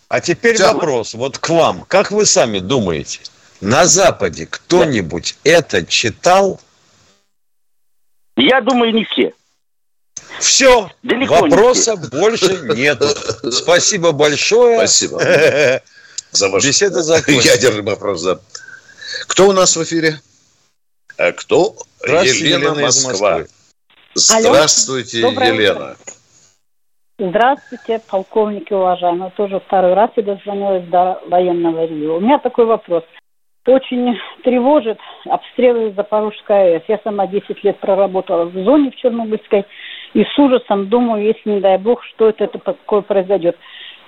[0.09, 0.73] А теперь все.
[0.73, 1.85] вопрос вот к вам.
[1.87, 3.19] Как вы сами думаете,
[3.61, 6.59] на Западе кто-нибудь это читал?
[8.35, 9.33] Я думаю, не все.
[10.39, 13.01] Все, Далеко вопроса не больше нет.
[13.51, 14.77] Спасибо большое.
[14.77, 15.19] Спасибо.
[16.31, 17.51] За ваш Беседа закончена.
[17.53, 18.39] Ядерный вопрос, да.
[19.27, 20.19] Кто у нас в эфире?
[21.23, 21.71] А кто?
[21.99, 23.39] Здравствуйте, Елена, Елена Москва.
[24.13, 25.95] Здравствуйте, Елена.
[27.17, 29.31] Здравствуйте, полковники уважаемые.
[29.37, 32.17] Тоже второй раз я дозвонилась до военного ревью.
[32.17, 33.05] У меня такой вопрос.
[33.65, 36.83] Очень тревожит обстрелы Запорожской АЭС.
[36.89, 39.63] Я сама 10 лет проработала в зоне в Чернобыльской.
[40.13, 43.55] И с ужасом думаю, если, не дай бог, что это, это такое произойдет.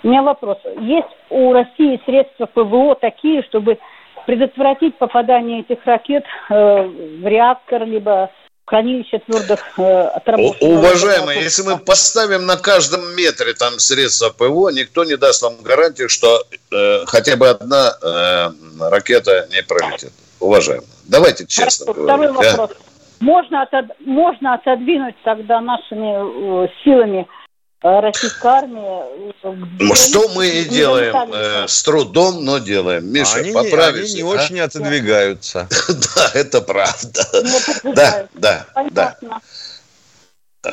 [0.04, 0.58] У меня вопрос.
[0.82, 3.80] Есть у России средства ПВО такие, чтобы
[4.25, 8.31] предотвратить попадание этих ракет э, в реактор, либо
[8.65, 10.61] хранилище твердых э, отработанных...
[10.61, 16.09] Уважаемые, если мы поставим на каждом метре там средства ПВО, никто не даст вам гарантию,
[16.09, 18.49] что э, хотя бы одна э,
[18.89, 20.11] ракета не пролетит.
[20.39, 22.31] Уважаемые, давайте честно Хорошо, говорить.
[22.31, 22.57] Второй а?
[22.57, 22.77] вопрос.
[23.21, 23.85] Можно, отод...
[23.99, 27.27] можно отодвинуть тогда нашими э, силами
[27.86, 29.04] российской армии.
[29.80, 31.32] Ну, что мы и делаем.
[31.32, 33.12] Э, с трудом, но делаем.
[33.12, 34.13] Миша, они поправишься.
[34.13, 34.34] они не а?
[34.34, 35.67] очень отодвигаются.
[36.15, 37.28] Да, это правда.
[37.84, 39.17] Да, да, да.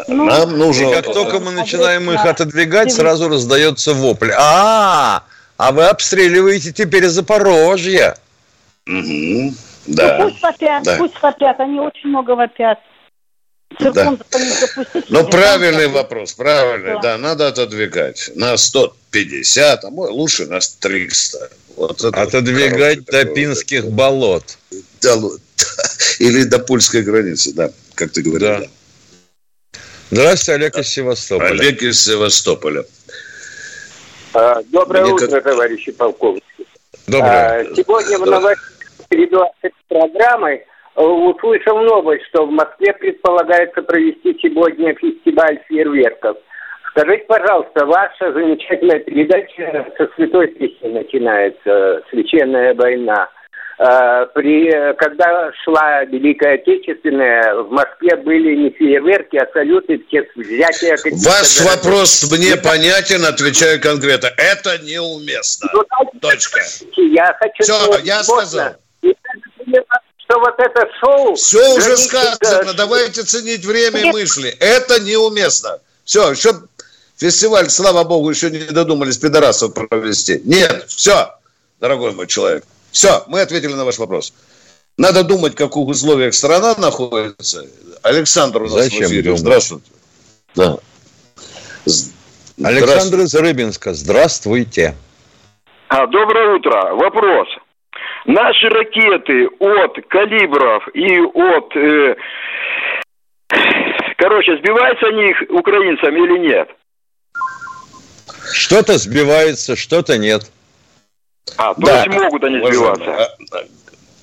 [0.08, 0.88] Ну, Нам нужно...
[0.88, 4.30] И как только мы начинаем их отодвигать, сразу раздается вопль.
[4.34, 5.24] А,
[5.58, 8.16] а вы обстреливаете теперь Запорожье.
[8.86, 9.54] Угу.
[9.86, 10.18] Да.
[10.18, 10.96] Ну, пусть вопят, да.
[10.96, 12.78] пусть вопят, они очень много вопят.
[13.80, 14.16] Да.
[15.08, 17.00] Ну, правильный вопрос, правильный, да.
[17.00, 18.30] да, надо отодвигать.
[18.34, 21.50] На 150, а мой лучше на 300.
[21.76, 23.92] Вот Отодвигать до Пинских вот.
[23.92, 24.58] болот.
[25.00, 25.16] Да,
[26.18, 28.48] или до польской границы, да, как ты говорил.
[28.48, 28.58] Да.
[28.60, 28.66] Да.
[30.10, 31.48] Здравствуйте, Олег из Севастополя.
[31.48, 32.84] Олег из Севастополя.
[34.34, 35.44] А, доброе Мне утро, как...
[35.44, 36.44] товарищи полковники.
[37.06, 37.62] Доброе.
[37.62, 38.72] А, сегодня в новостях
[39.08, 39.30] перед
[39.88, 46.36] программой услышал новость, что в Москве предполагается провести сегодня фестиваль фейерверков.
[46.90, 53.30] Скажите, пожалуйста, ваша замечательная передача со Святой Песни начинается, «Священная война».
[53.78, 60.90] Э, при, когда шла Великая Отечественная, в Москве были не фейерверки, а салюты, все взятия...
[60.90, 61.84] Ваш городов.
[61.84, 64.28] вопрос мне понятен, отвечаю конкретно.
[64.36, 65.70] Это неуместно.
[65.72, 66.60] Ну, Точка.
[66.96, 67.62] Я хочу...
[67.62, 68.74] Все, я сказал
[70.32, 71.34] что вот это шоу...
[71.34, 74.50] Все уже сказано, давайте ценить время и мысли.
[74.60, 75.78] Это неуместно.
[76.04, 76.54] Все, еще
[77.16, 80.40] фестиваль, слава богу, еще не додумались пидорасов провести.
[80.44, 81.34] Нет, все,
[81.80, 82.64] дорогой мой человек.
[82.90, 84.32] Все, мы ответили на ваш вопрос.
[84.98, 87.66] Надо думать, в каких условиях страна находится.
[88.02, 89.22] Александр у нас Зачем в эфире.
[89.22, 89.40] Думать?
[89.40, 89.90] Здравствуйте.
[90.54, 90.78] Да.
[92.62, 94.94] Александр из Рыбинска, здравствуйте.
[95.88, 96.94] А, доброе утро.
[96.94, 97.48] Вопрос.
[98.24, 101.76] Наши ракеты от калибров и от...
[101.76, 102.16] Э,
[104.16, 106.68] короче, сбиваются они их украинцам или нет?
[108.52, 110.50] Что-то сбивается, что-то нет.
[111.56, 112.04] А, то да.
[112.04, 113.36] есть могут они сбиваться.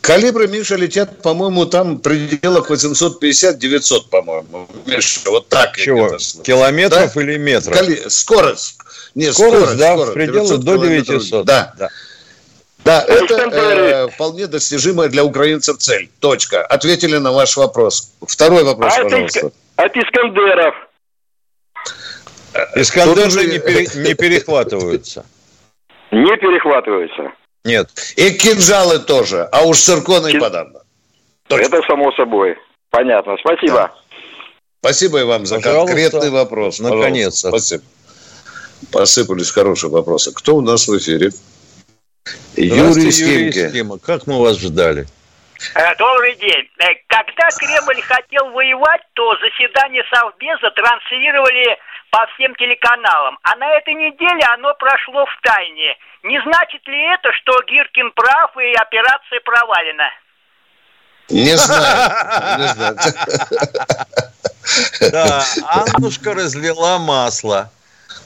[0.02, 4.68] Калибры, Миша, летят, по-моему, там в пределах 850-900, по-моему.
[4.86, 5.76] Миша, вот так.
[5.76, 6.18] Чего?
[6.44, 7.22] Километров да?
[7.22, 7.78] или метров?
[7.78, 7.96] Кали...
[8.08, 8.78] Скорость.
[9.14, 11.46] Нет, скорость, скорость, да, скорость, в пределах до 900.
[11.46, 11.74] Да.
[11.78, 11.90] да.
[12.86, 16.10] Да, это э, вполне достижимая для украинцев цель.
[16.20, 16.66] Точка.
[16.66, 18.14] Ответили на ваш вопрос.
[18.26, 19.48] Второй вопрос, а пожалуйста.
[19.76, 20.76] От, от Искандеров.
[22.76, 23.46] Искандеры же...
[23.46, 25.26] не, пере, не перехватываются.
[26.12, 27.32] Не перехватываются.
[27.66, 27.90] Нет.
[28.16, 30.40] И кинжалы тоже, а уж цирконы Кин...
[30.40, 30.80] подавно.
[31.48, 31.78] Точка.
[31.78, 32.58] Это само собой.
[32.90, 33.36] Понятно.
[33.40, 33.74] Спасибо.
[33.74, 33.92] Да.
[34.82, 35.94] Спасибо и вам за Пожалуйста.
[35.94, 36.80] конкретный вопрос.
[36.80, 37.50] Наконец-то.
[37.50, 37.84] Спасибо.
[38.92, 40.34] Посыпались хорошие вопросы.
[40.34, 41.32] Кто у нас в эфире?
[42.56, 44.00] Юрий Скимки.
[44.06, 45.08] Как мы вас ждали?
[45.76, 46.70] Э, добрый день.
[46.80, 51.78] Э, когда Кремль хотел воевать, то заседание Совбеза транслировали
[52.12, 53.38] по всем телеканалам.
[53.44, 55.96] А на этой неделе оно прошло в тайне.
[56.24, 60.10] Не значит ли это, что Гиркин прав и операция провалена?
[61.30, 62.60] Не знаю.
[62.60, 62.98] Не знаю.
[65.12, 67.72] Да, Аннушка разлила масло.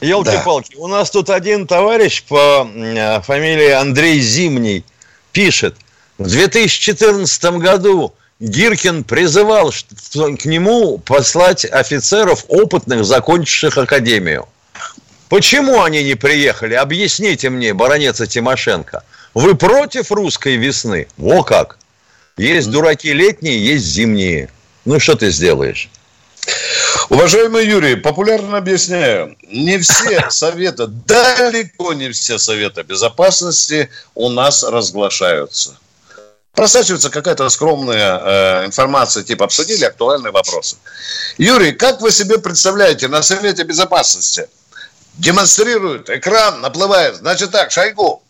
[0.00, 4.84] Елки-палки, у нас тут один товарищ по э, фамилии Андрей Зимний
[5.32, 5.76] пишет.
[6.18, 14.48] В 2014 году Гиркин призывал к нему послать офицеров, опытных, закончивших академию.
[15.28, 16.74] Почему они не приехали?
[16.74, 19.02] Объясните мне, баронец Тимошенко.
[19.32, 21.08] Вы против русской весны?
[21.16, 21.78] Во как!
[22.36, 24.50] Есть дураки летние, есть зимние.
[24.84, 25.88] Ну, что ты сделаешь?
[27.10, 35.76] Уважаемый Юрий, популярно объясняю, не все советы, далеко не все советы безопасности у нас разглашаются.
[36.52, 38.20] Просачивается какая-то скромная
[38.62, 40.76] э, информация, типа обсудили актуальные вопросы.
[41.36, 44.48] Юрий, как вы себе представляете на Совете Безопасности?
[45.14, 47.16] Демонстрируют, экран наплывает.
[47.16, 48.22] Значит так, Шойгу,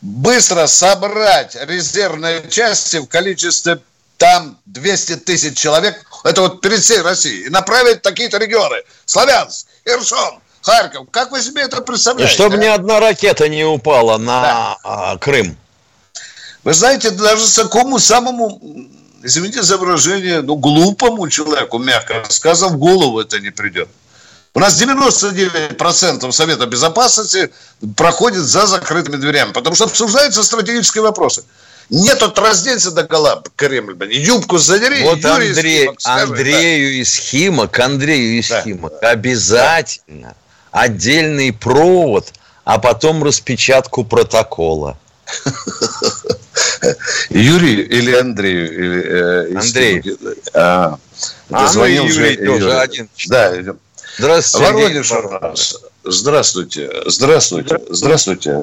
[0.00, 3.80] быстро собрать резервные части в количестве
[4.16, 8.76] там 200 тысяч человек, это вот перед всей Россией, и направить такие-то регионы.
[9.04, 11.06] Славянск, Иршон, Харьков.
[11.10, 12.32] Как вы себе это представляете?
[12.32, 12.58] И чтобы а?
[12.58, 14.76] ни одна ракета не упала на да.
[14.84, 15.56] А, Крым.
[16.64, 18.60] Вы знаете, даже такому самому,
[19.22, 23.88] извините за выражение, ну, глупому человеку, мягко сказав, в голову это не придет.
[24.56, 27.52] У нас 99% Совета Безопасности
[27.94, 31.44] проходит за закрытыми дверями, потому что обсуждаются стратегические вопросы.
[31.88, 35.04] Нет, вот разденься до гола, Кремль, юбку задери.
[35.04, 37.02] Вот Юрий Андрей, Химок, скажи, Андрею да.
[37.02, 38.62] из Химок, Андрею из да.
[38.62, 40.82] Химок обязательно да.
[40.82, 42.32] отдельный провод,
[42.64, 44.98] а потом распечатку протокола.
[47.30, 48.66] Юрий или Андрей?
[48.66, 50.02] Или, э, Андрей.
[50.54, 50.98] А,
[51.50, 53.08] а ну Юрий тоже один.
[53.28, 53.52] Да,
[54.18, 54.72] Здравствуйте.
[54.72, 55.12] Воронеж
[56.04, 56.90] Здравствуйте.
[57.06, 57.80] Здравствуйте.
[57.90, 58.62] Здравствуйте.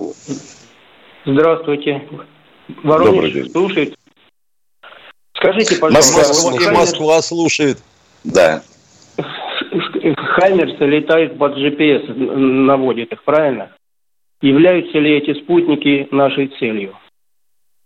[1.25, 2.01] Здравствуйте.
[2.83, 3.95] Воронеж слушает.
[5.35, 6.17] Скажите, пожалуйста.
[6.17, 7.79] Москва, Москва слушает.
[8.23, 8.63] Да.
[10.15, 13.71] Хаймерсы летают под GPS, наводит их, правильно?
[14.41, 16.97] Являются ли эти спутники нашей целью?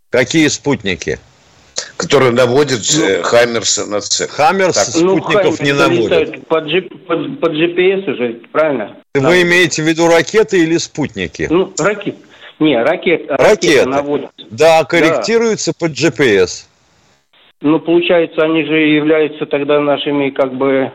[0.09, 1.19] Какие спутники?
[1.97, 4.27] Которые наводят ну, э, Хаймерсы на цель.
[4.27, 4.85] Хаммерс так.
[4.85, 6.47] спутников ну, не наводят.
[6.47, 6.65] Под,
[7.05, 8.97] под, под GPS уже, правильно?
[9.13, 9.43] Вы наводят.
[9.43, 11.47] имеете в виду ракеты или спутники?
[11.49, 12.17] Ну, ракеты.
[12.59, 13.43] Не, ракет, ракеты.
[13.43, 14.31] ракеты наводят.
[14.49, 15.77] Да, корректируются да.
[15.79, 16.65] под GPS.
[17.61, 20.91] Ну, получается, они же являются тогда нашими, как бы,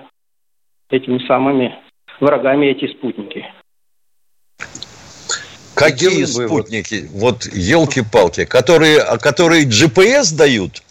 [0.90, 1.74] этими самыми
[2.20, 3.44] врагами, эти спутники.
[5.74, 7.08] Какие спутники?
[7.12, 10.82] Вот елки-палки, которые, а которые GPS дают?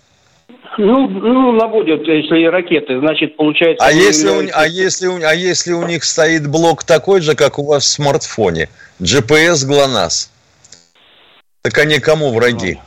[0.77, 3.85] Ну, ну, наводят, если ракеты, значит, получается...
[3.85, 4.57] А если, являются...
[4.57, 7.83] у, а, если у, а если у них стоит блок такой же, как у вас
[7.83, 8.69] в смартфоне?
[9.01, 10.30] GPS ГЛОНАСС.
[11.61, 12.79] Так они кому враги?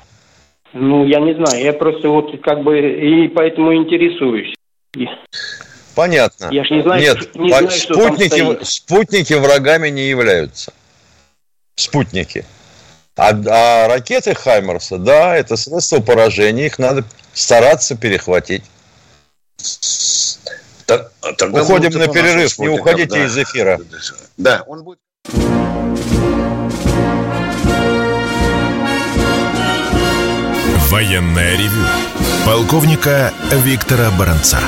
[0.72, 4.54] Ну, я не знаю, я просто вот как бы и поэтому интересуюсь.
[5.94, 6.48] Понятно.
[6.50, 10.72] Я ж не знаю, Нет, не знаю, спутники, спутники врагами не являются
[11.76, 12.44] спутники.
[13.16, 18.64] А, а ракеты Хаймерса, да, это средство поражения, их надо стараться перехватить.
[20.86, 21.12] Так,
[21.52, 23.26] Уходим на перерыв, не уходите да.
[23.26, 23.80] из эфира.
[24.36, 24.98] Да, он будет...
[30.94, 31.84] Военная ревю.
[32.46, 34.60] Полковника Виктора Баранца.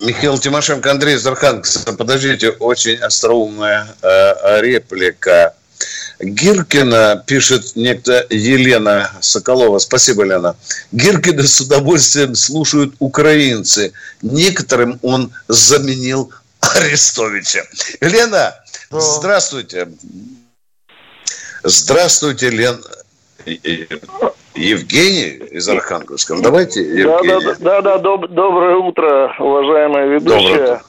[0.00, 1.84] Михаил Тимошенко, Андрей Зарханкс.
[1.96, 5.54] Подождите, очень остроумная э, реплика.
[6.18, 9.78] Гиркина, пишет некто Елена Соколова.
[9.78, 10.56] Спасибо, Лена.
[10.90, 13.92] Гиркина с удовольствием слушают украинцы.
[14.20, 17.62] Некоторым он заменил Арестовича.
[18.00, 18.52] Лена,
[18.90, 19.86] здравствуйте.
[21.62, 22.82] Здравствуйте, Лен.
[24.54, 26.34] Евгений из Архангельска.
[26.34, 27.54] Ну, давайте, Евгений.
[27.60, 30.80] Да, да, да, доб- доброе утро, уважаемая ведущая.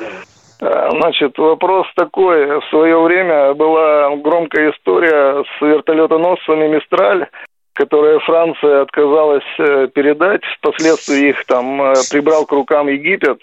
[0.60, 0.92] Доброе.
[0.92, 2.60] Значит, вопрос такой.
[2.60, 7.28] В свое время была громкая история с вертолетоносцами «Мистраль»,
[7.74, 10.42] которые Франция отказалась э, передать.
[10.60, 13.42] Впоследствии их там э, прибрал к рукам Египет.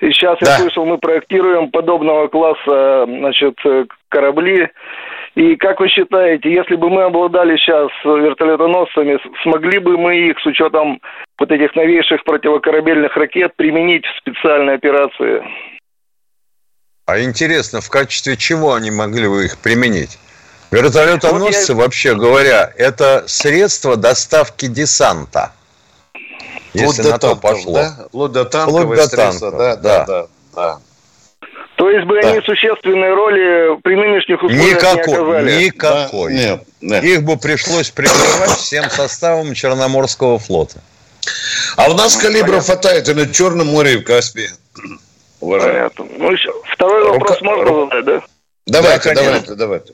[0.00, 0.52] И сейчас да.
[0.52, 4.68] я слышал, мы проектируем подобного класса значит, э, корабли.
[5.34, 10.46] И как вы считаете, если бы мы обладали сейчас вертолетоносцами, смогли бы мы их с
[10.46, 11.00] учетом
[11.38, 15.42] вот этих новейших противокорабельных ракет применить в специальной операции?
[17.06, 20.18] А интересно, в качестве чего они могли бы их применить?
[20.70, 21.84] Вертолетоносцы, вот я...
[21.84, 25.52] вообще говоря, это средство доставки десанта.
[26.74, 27.74] Если на то пошло.
[27.74, 28.06] Да?
[28.08, 30.78] Вплоть до танковые средства, да, да, да, да.
[31.82, 32.28] То есть бы да.
[32.28, 35.64] они существенной роли при нынешних условиях никакой, не оказали?
[35.64, 36.32] Никакой.
[36.32, 37.02] Да, нет, нет.
[37.02, 40.80] Их бы пришлось прикрывать всем составом Черноморского флота.
[41.76, 44.48] А у нас калибров хватает и на Черном море, и в Каспии.
[45.40, 46.06] Понятно.
[46.18, 46.36] Ну,
[46.72, 47.56] второй вопрос Рука...
[47.56, 48.22] можно задать, да?
[48.64, 49.92] Давайте, да, давайте, давайте.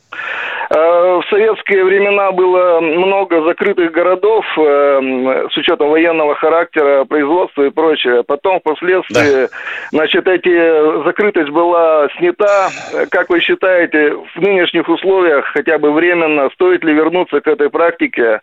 [0.71, 7.71] Э, в советские времена было много закрытых городов э, с учетом военного характера, производства и
[7.71, 8.23] прочее.
[8.23, 9.49] Потом впоследствии, да.
[9.93, 12.69] значит, эти закрытость была снята.
[13.11, 18.41] Как вы считаете, в нынешних условиях, хотя бы временно, стоит ли вернуться к этой практике,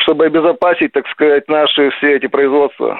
[0.00, 2.98] чтобы обезопасить, так сказать, наши все эти производства?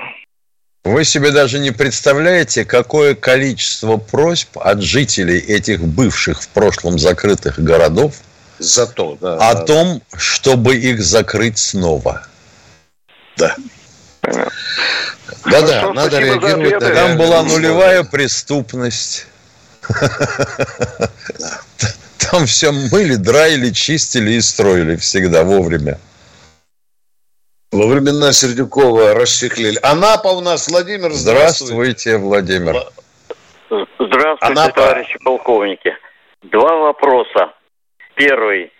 [0.84, 7.58] Вы себе даже не представляете, какое количество просьб от жителей этих бывших в прошлом закрытых
[7.58, 8.14] городов
[8.60, 12.22] Зато, да, о да, том, чтобы их закрыть снова.
[13.36, 13.56] Да.
[15.46, 16.82] Да-да, надо реагировать.
[16.82, 19.26] На Там была нулевая преступность.
[22.18, 25.98] Там все мыли, драили, чистили и строили всегда вовремя.
[27.72, 29.78] Во времена Сердюкова расчехлили.
[29.82, 31.72] Анапа у нас, Владимир, здравствуйте.
[31.72, 32.76] Здравствуйте, Владимир.
[33.70, 34.72] Здравствуйте, Анапа.
[34.72, 35.96] товарищи полковники.
[36.42, 37.52] Два вопроса.
[38.20, 38.70] Первый.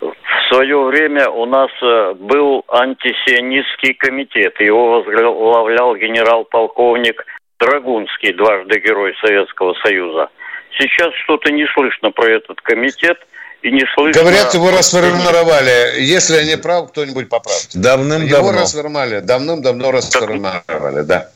[0.00, 4.58] В свое время у нас э, был антисионистский комитет.
[4.60, 7.24] Его возглавлял генерал-полковник
[7.60, 10.28] Драгунский, дважды герой Советского Союза.
[10.76, 13.18] Сейчас что-то не слышно про этот комитет–
[13.62, 14.20] и не слышно...
[14.22, 16.00] Говорят, его расформировали.
[16.00, 17.78] Если я не прав, кто-нибудь поправьте.
[17.78, 18.50] Давным-давно.
[18.50, 19.20] Его расформировали.
[19.20, 21.30] Давным-давно расформировали, да.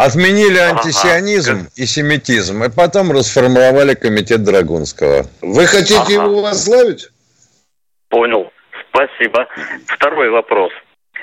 [0.00, 1.70] Отменили антисионизм ага.
[1.76, 5.26] и семитизм, и потом расформировали комитет Драгунского.
[5.42, 6.12] Вы хотите ага.
[6.12, 7.10] его возглавить?
[8.08, 8.50] Понял.
[8.88, 9.46] Спасибо.
[9.86, 10.72] Второй вопрос.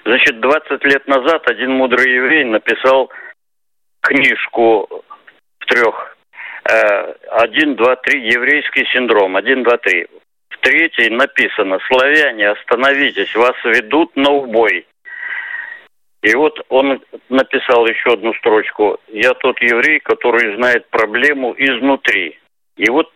[0.06, 3.10] Значит, 20 лет назад один мудрый еврей написал
[4.02, 4.88] книжку
[5.60, 6.16] в трех.
[6.70, 8.30] Э, один, два, три.
[8.30, 9.36] Еврейский синдром.
[9.36, 10.08] Один, два, три
[10.62, 14.86] третьей написано «Славяне, остановитесь, вас ведут на убой».
[16.28, 19.00] И вот он написал еще одну строчку.
[19.08, 22.38] «Я тот еврей, который знает проблему изнутри».
[22.76, 23.10] И вот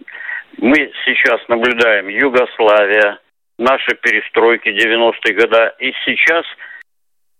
[0.57, 3.19] мы сейчас наблюдаем Югославия,
[3.57, 6.45] наши перестройки 90-е годы, и сейчас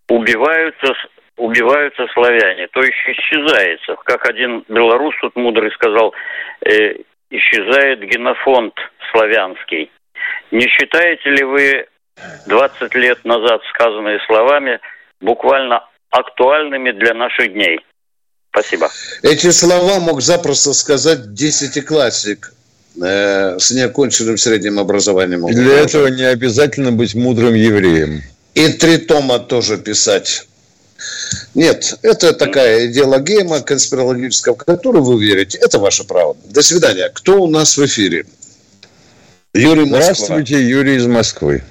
[0.09, 0.93] убиваются,
[1.37, 3.95] убиваются славяне, то есть исчезается.
[4.03, 6.13] Как один белорус тут мудрый сказал,
[6.65, 6.97] э,
[7.29, 8.73] исчезает генофонд
[9.11, 9.89] славянский.
[10.51, 11.87] Не считаете ли вы
[12.47, 14.81] 20 лет назад сказанные словами
[15.21, 17.79] буквально актуальными для наших дней?
[18.51, 18.89] Спасибо.
[19.23, 22.53] Эти слова мог запросто сказать десятиклассник
[23.01, 25.47] э, с неоконченным средним образованием.
[25.47, 28.21] И для этого не обязательно быть мудрым евреем.
[28.53, 30.47] И три тома тоже писать.
[31.55, 35.57] Нет, это такая идеологема конспирологическая, в которую вы верите.
[35.57, 36.35] Это ваше право.
[36.45, 37.09] До свидания.
[37.13, 38.25] Кто у нас в эфире?
[39.53, 40.13] Юрий Москва.
[40.13, 41.63] Здравствуйте, Юрий из Москвы.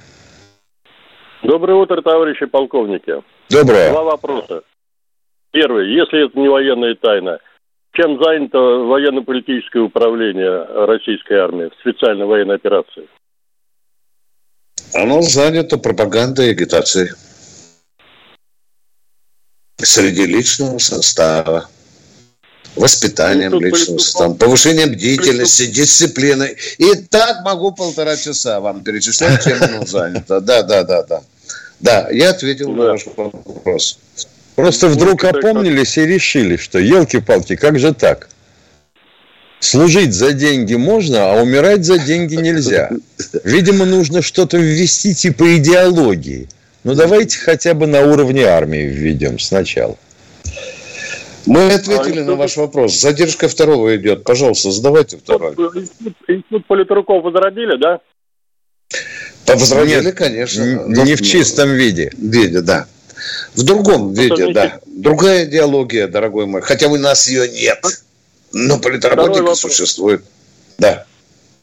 [1.43, 3.23] Доброе утро, товарищи полковники.
[3.49, 3.91] Доброе.
[3.91, 4.61] Два вопроса.
[5.51, 5.93] Первый.
[5.93, 7.39] Если это не военная тайна,
[7.93, 13.07] чем занято военно-политическое управление российской армии в специальной военной операции?
[14.93, 17.09] Оно занято пропагандой и агитацией
[19.77, 21.67] среди личного состава
[22.75, 26.57] воспитанием личного состава, повышением бдительности, дисциплиной.
[26.77, 30.39] И так могу полтора часа вам перечислять, чем оно занято.
[30.41, 31.21] Да, да, да, да.
[31.81, 33.99] Да, я ответил на ваш вопрос.
[34.55, 38.29] Просто вдруг опомнились и решили, что елки-палки, как же так?
[39.59, 42.89] Служить за деньги можно, а умирать за деньги нельзя.
[43.43, 46.47] Видимо, нужно что-то ввести типа идеологии.
[46.83, 49.97] Ну, давайте хотя бы на уровне армии введем сначала.
[51.45, 52.99] Мы ответили а, на ваш вопрос.
[52.99, 54.23] Задержка второго идет.
[54.23, 55.53] Пожалуйста, задавайте второй.
[56.27, 57.99] Институт политруков возродили, да?
[59.47, 60.61] Возродили, Нет, конечно.
[60.61, 62.11] Не в чистом виде.
[62.17, 62.87] Виде, да.
[63.55, 64.79] В другом ну, виде, да.
[64.85, 66.61] Другая идеология, дорогой мой.
[66.61, 67.83] Хотя у нас ее нет.
[68.53, 70.23] Но политработника существует.
[70.77, 71.05] Да.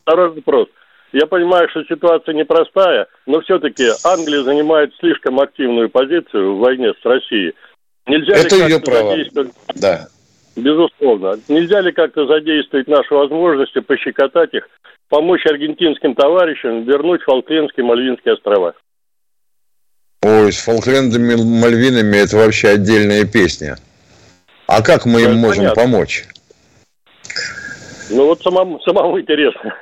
[0.03, 0.69] Второй вопрос.
[1.13, 7.05] Я понимаю, что ситуация непростая, но все-таки Англия занимает слишком активную позицию в войне с
[7.05, 7.55] Россией–
[8.09, 9.17] Нельзя Это ее право.
[9.77, 10.09] Да.
[10.57, 11.39] Безусловно.
[11.49, 14.69] Нельзя ли как-то задействовать наши возможности, пощекотать их,
[15.09, 18.75] помочь аргентинским товарищам вернуть Фолклендские Мальвинские острова?
[20.23, 23.79] Ой, с Фолклендами Мальвинами это вообще отдельная песня.
[24.67, 25.83] А как мы им можем понятно.
[25.83, 26.25] помочь?
[28.11, 29.75] Ну вот самому, самому интересно.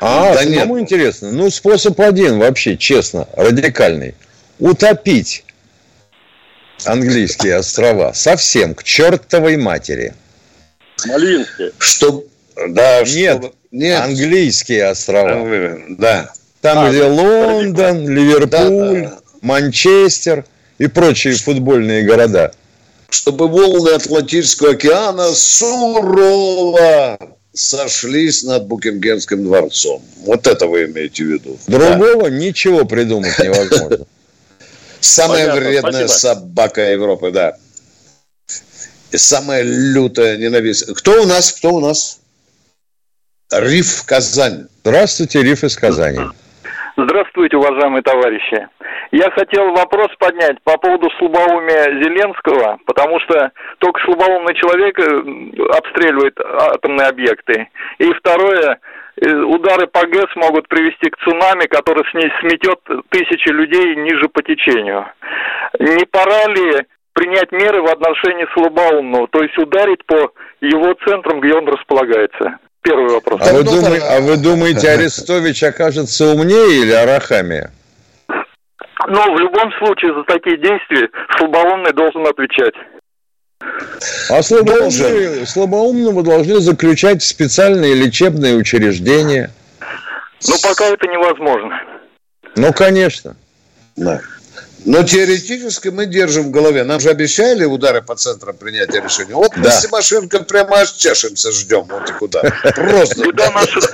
[0.00, 0.82] А, да самому нет.
[0.82, 1.32] интересно.
[1.32, 4.14] Ну, способ один вообще, честно, радикальный.
[4.58, 5.44] Утопить
[6.84, 10.14] английские острова совсем к чертовой матери.
[11.06, 11.72] Малинские.
[11.78, 12.24] Что,
[12.68, 15.78] да, нет, что, нет, английские острова.
[15.90, 16.32] Да.
[16.60, 19.18] Там а, где Лондон, Ливерпуль, да, да.
[19.42, 20.44] Манчестер
[20.78, 22.52] и прочие футбольные города.
[23.10, 27.18] Чтобы волны Атлантического океана сурово
[27.52, 30.02] сошлись над Букингемским дворцом.
[30.24, 31.58] Вот это вы имеете в виду.
[31.66, 32.30] Другого да.
[32.30, 34.06] ничего придумать невозможно.
[35.00, 37.56] Самая вредная собака Европы, да.
[39.10, 40.92] И самая лютая ненависть.
[40.94, 41.52] Кто у нас?
[41.52, 42.18] Кто у нас?
[43.50, 44.68] Риф Казань.
[44.84, 46.20] Здравствуйте, Риф из Казани.
[46.98, 48.68] Здравствуйте, уважаемые товарищи.
[49.10, 56.38] Я хотел вопрос поднять по поводу слабоумия Зеленского, потому что только слабоумный человек э, обстреливает
[56.38, 57.68] атомные объекты.
[57.98, 58.80] И второе,
[59.16, 65.06] э, удары по ГЭС могут привести к цунами, который сметет тысячи людей ниже по течению.
[65.78, 66.84] Не пора ли
[67.14, 72.58] принять меры в отношении слабоумного, то есть ударить по его центрам, где он располагается?
[72.88, 73.42] Первый вопрос.
[73.44, 77.70] А вы, думаете, а вы думаете, Арестович окажется умнее или Арахами?
[79.06, 82.72] Ну, в любом случае, за такие действия слабоумный должен отвечать.
[84.30, 89.50] А слабоумные, слабоумного должны заключать в специальные лечебные учреждения.
[90.48, 91.82] Ну, пока это невозможно.
[92.56, 93.36] Ну, конечно.
[93.96, 94.22] Да.
[94.84, 96.84] Но теоретически мы держим в голове.
[96.84, 99.34] Нам же обещали удары по центрам принятия решения.
[99.34, 99.62] Вот да.
[99.62, 101.84] мы с Тимошенко прямо аж чешемся, ждем.
[101.90, 102.42] Вот и куда.
[102.74, 103.24] Просто.
[103.24, 103.84] Беда наших,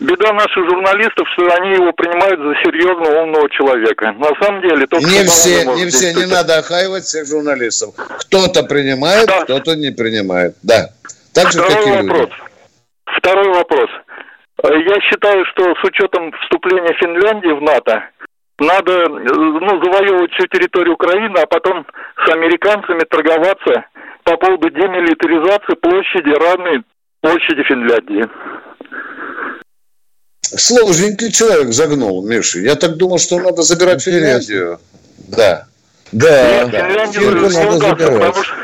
[0.00, 4.12] беда наших журналистов, что они его принимают за серьезного умного человека.
[4.12, 4.86] На самом деле...
[4.86, 7.94] Только не все, не все, не надо охаивать всех журналистов.
[7.96, 9.44] Кто-то принимает, да.
[9.44, 10.56] кто-то не принимает.
[10.62, 10.90] Да.
[11.32, 12.30] Так же, Второй как и вопрос.
[12.30, 13.18] Люди.
[13.18, 13.90] Второй вопрос.
[14.64, 18.02] Я считаю, что с учетом вступления Финляндии в НАТО,
[18.58, 21.86] надо ну, завоевывать всю территорию Украины, а потом
[22.24, 23.84] с американцами торговаться
[24.24, 26.82] по поводу демилитаризации площади, равной
[27.20, 28.26] площади Финляндии.
[30.40, 32.60] Сложненький человек загнул, Миша.
[32.60, 34.78] Я так думал, что надо забирать Финляндию.
[35.28, 35.66] Да.
[36.12, 36.88] Да, Нет, да.
[36.88, 37.98] Финляндию надо забирать.
[37.98, 38.54] Потому что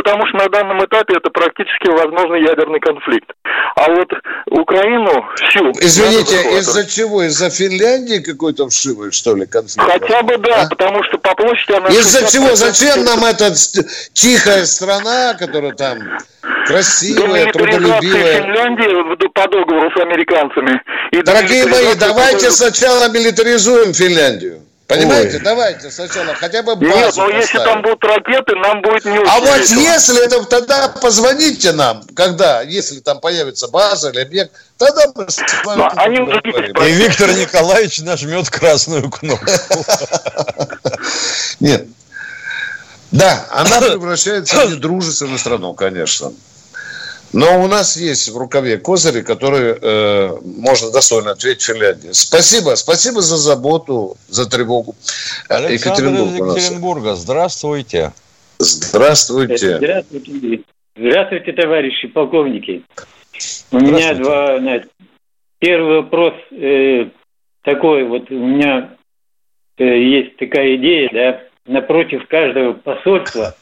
[0.00, 3.30] потому что на данном этапе это практически возможный ядерный конфликт.
[3.76, 4.08] А вот
[4.46, 5.70] Украину всю...
[5.72, 7.22] Извините, из-за чего?
[7.24, 9.90] Из-за Финляндии какой-то вшивый, что ли, конфликт?
[9.90, 10.68] Хотя бы да, а?
[10.68, 11.88] потому что по площади она...
[11.88, 12.54] Из-за чего?
[12.54, 13.52] Зачем нам эта
[14.14, 15.98] тихая страна, которая там
[16.66, 18.40] красивая, трудолюбивая?
[18.40, 20.80] Финляндии по договору с американцами.
[21.12, 24.62] И Дорогие мои, давайте сначала милитаризуем Финляндию.
[24.90, 25.42] Понимаете, Ой.
[25.44, 27.36] давайте сначала хотя бы базу Нет, но поставим.
[27.36, 29.78] если там будут ракеты, нам будет не А вот весело.
[29.78, 35.38] если это, тогда позвоните нам, когда, если там появится база или объект, тогда мы с
[35.64, 36.16] вами они
[36.88, 39.46] И Виктор Николаевич нажмет красную кнопку.
[41.60, 41.86] Нет.
[43.12, 46.32] Да, она превращается в недружественную страну, конечно.
[47.32, 52.10] Но у нас есть в рукаве козыри, которые э, можно достойно ответить Финляндии.
[52.12, 54.96] Спасибо, спасибо за заботу, за тревогу.
[55.48, 58.12] Александр Екатеринбург из Екатеринбурга, здравствуйте.
[58.58, 59.76] Здравствуйте.
[59.76, 60.62] Здравствуйте.
[60.96, 62.82] Здравствуйте, товарищи полковники.
[63.70, 64.58] У меня два...
[65.60, 67.10] Первый вопрос э,
[67.62, 68.96] такой, вот у меня
[69.76, 73.54] э, есть такая идея, да, напротив каждого посольства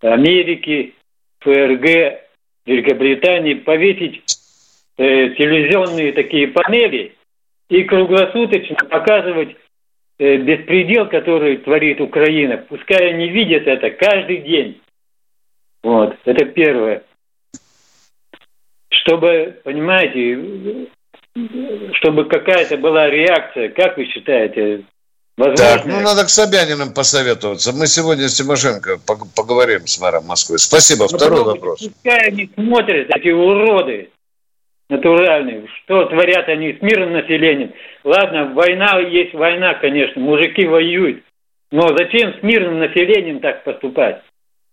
[0.00, 0.94] Америки,
[1.40, 2.25] ФРГ,
[2.66, 4.22] Великобритании повесить
[4.98, 7.14] э, телевизионные такие панели
[7.68, 9.56] и круглосуточно показывать
[10.18, 12.58] э, беспредел, который творит Украина.
[12.68, 14.80] Пускай они видят это каждый день.
[15.82, 17.04] Вот, это первое.
[18.90, 20.88] Чтобы, понимаете,
[21.92, 24.82] чтобы какая-то была реакция, как вы считаете,
[25.36, 25.56] Возможно.
[25.66, 27.72] Так, ну надо к Собяниным посоветоваться.
[27.72, 28.98] Мы сегодня с Тимошенко
[29.34, 30.58] поговорим с мэром Москвы.
[30.58, 31.06] Спасибо.
[31.10, 31.80] Но Второй вопрос.
[31.80, 34.10] Пускай они смотрят, эти уроды
[34.88, 37.72] натуральные, что творят они с мирным населением.
[38.04, 41.22] Ладно, война есть война, конечно, мужики воюют.
[41.70, 44.22] Но зачем с мирным населением так поступать?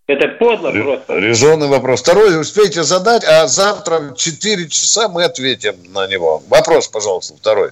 [0.05, 1.17] Это подло просто.
[1.17, 2.01] Резонный вопрос.
[2.01, 6.43] Второй успейте задать, а завтра в 4 часа мы ответим на него.
[6.49, 7.71] Вопрос, пожалуйста, второй.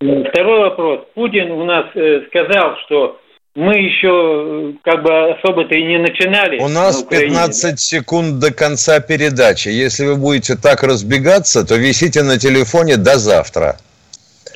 [0.00, 1.00] Второй вопрос.
[1.14, 3.20] Путин у нас э, сказал, что
[3.54, 6.58] мы еще э, как бы особо-то и не начинали.
[6.58, 7.76] У нас Украине, 15 да?
[7.76, 9.68] секунд до конца передачи.
[9.68, 13.76] Если вы будете так разбегаться, то висите на телефоне до завтра.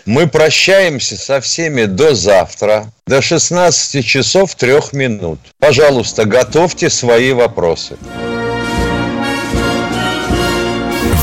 [0.06, 5.40] Мы прощаемся со всеми до завтра, до 16 часов 3 минут.
[5.58, 7.98] Пожалуйста, готовьте свои вопросы.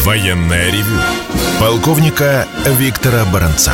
[0.03, 0.99] Военное ревю
[1.59, 3.73] полковника Виктора Баранца.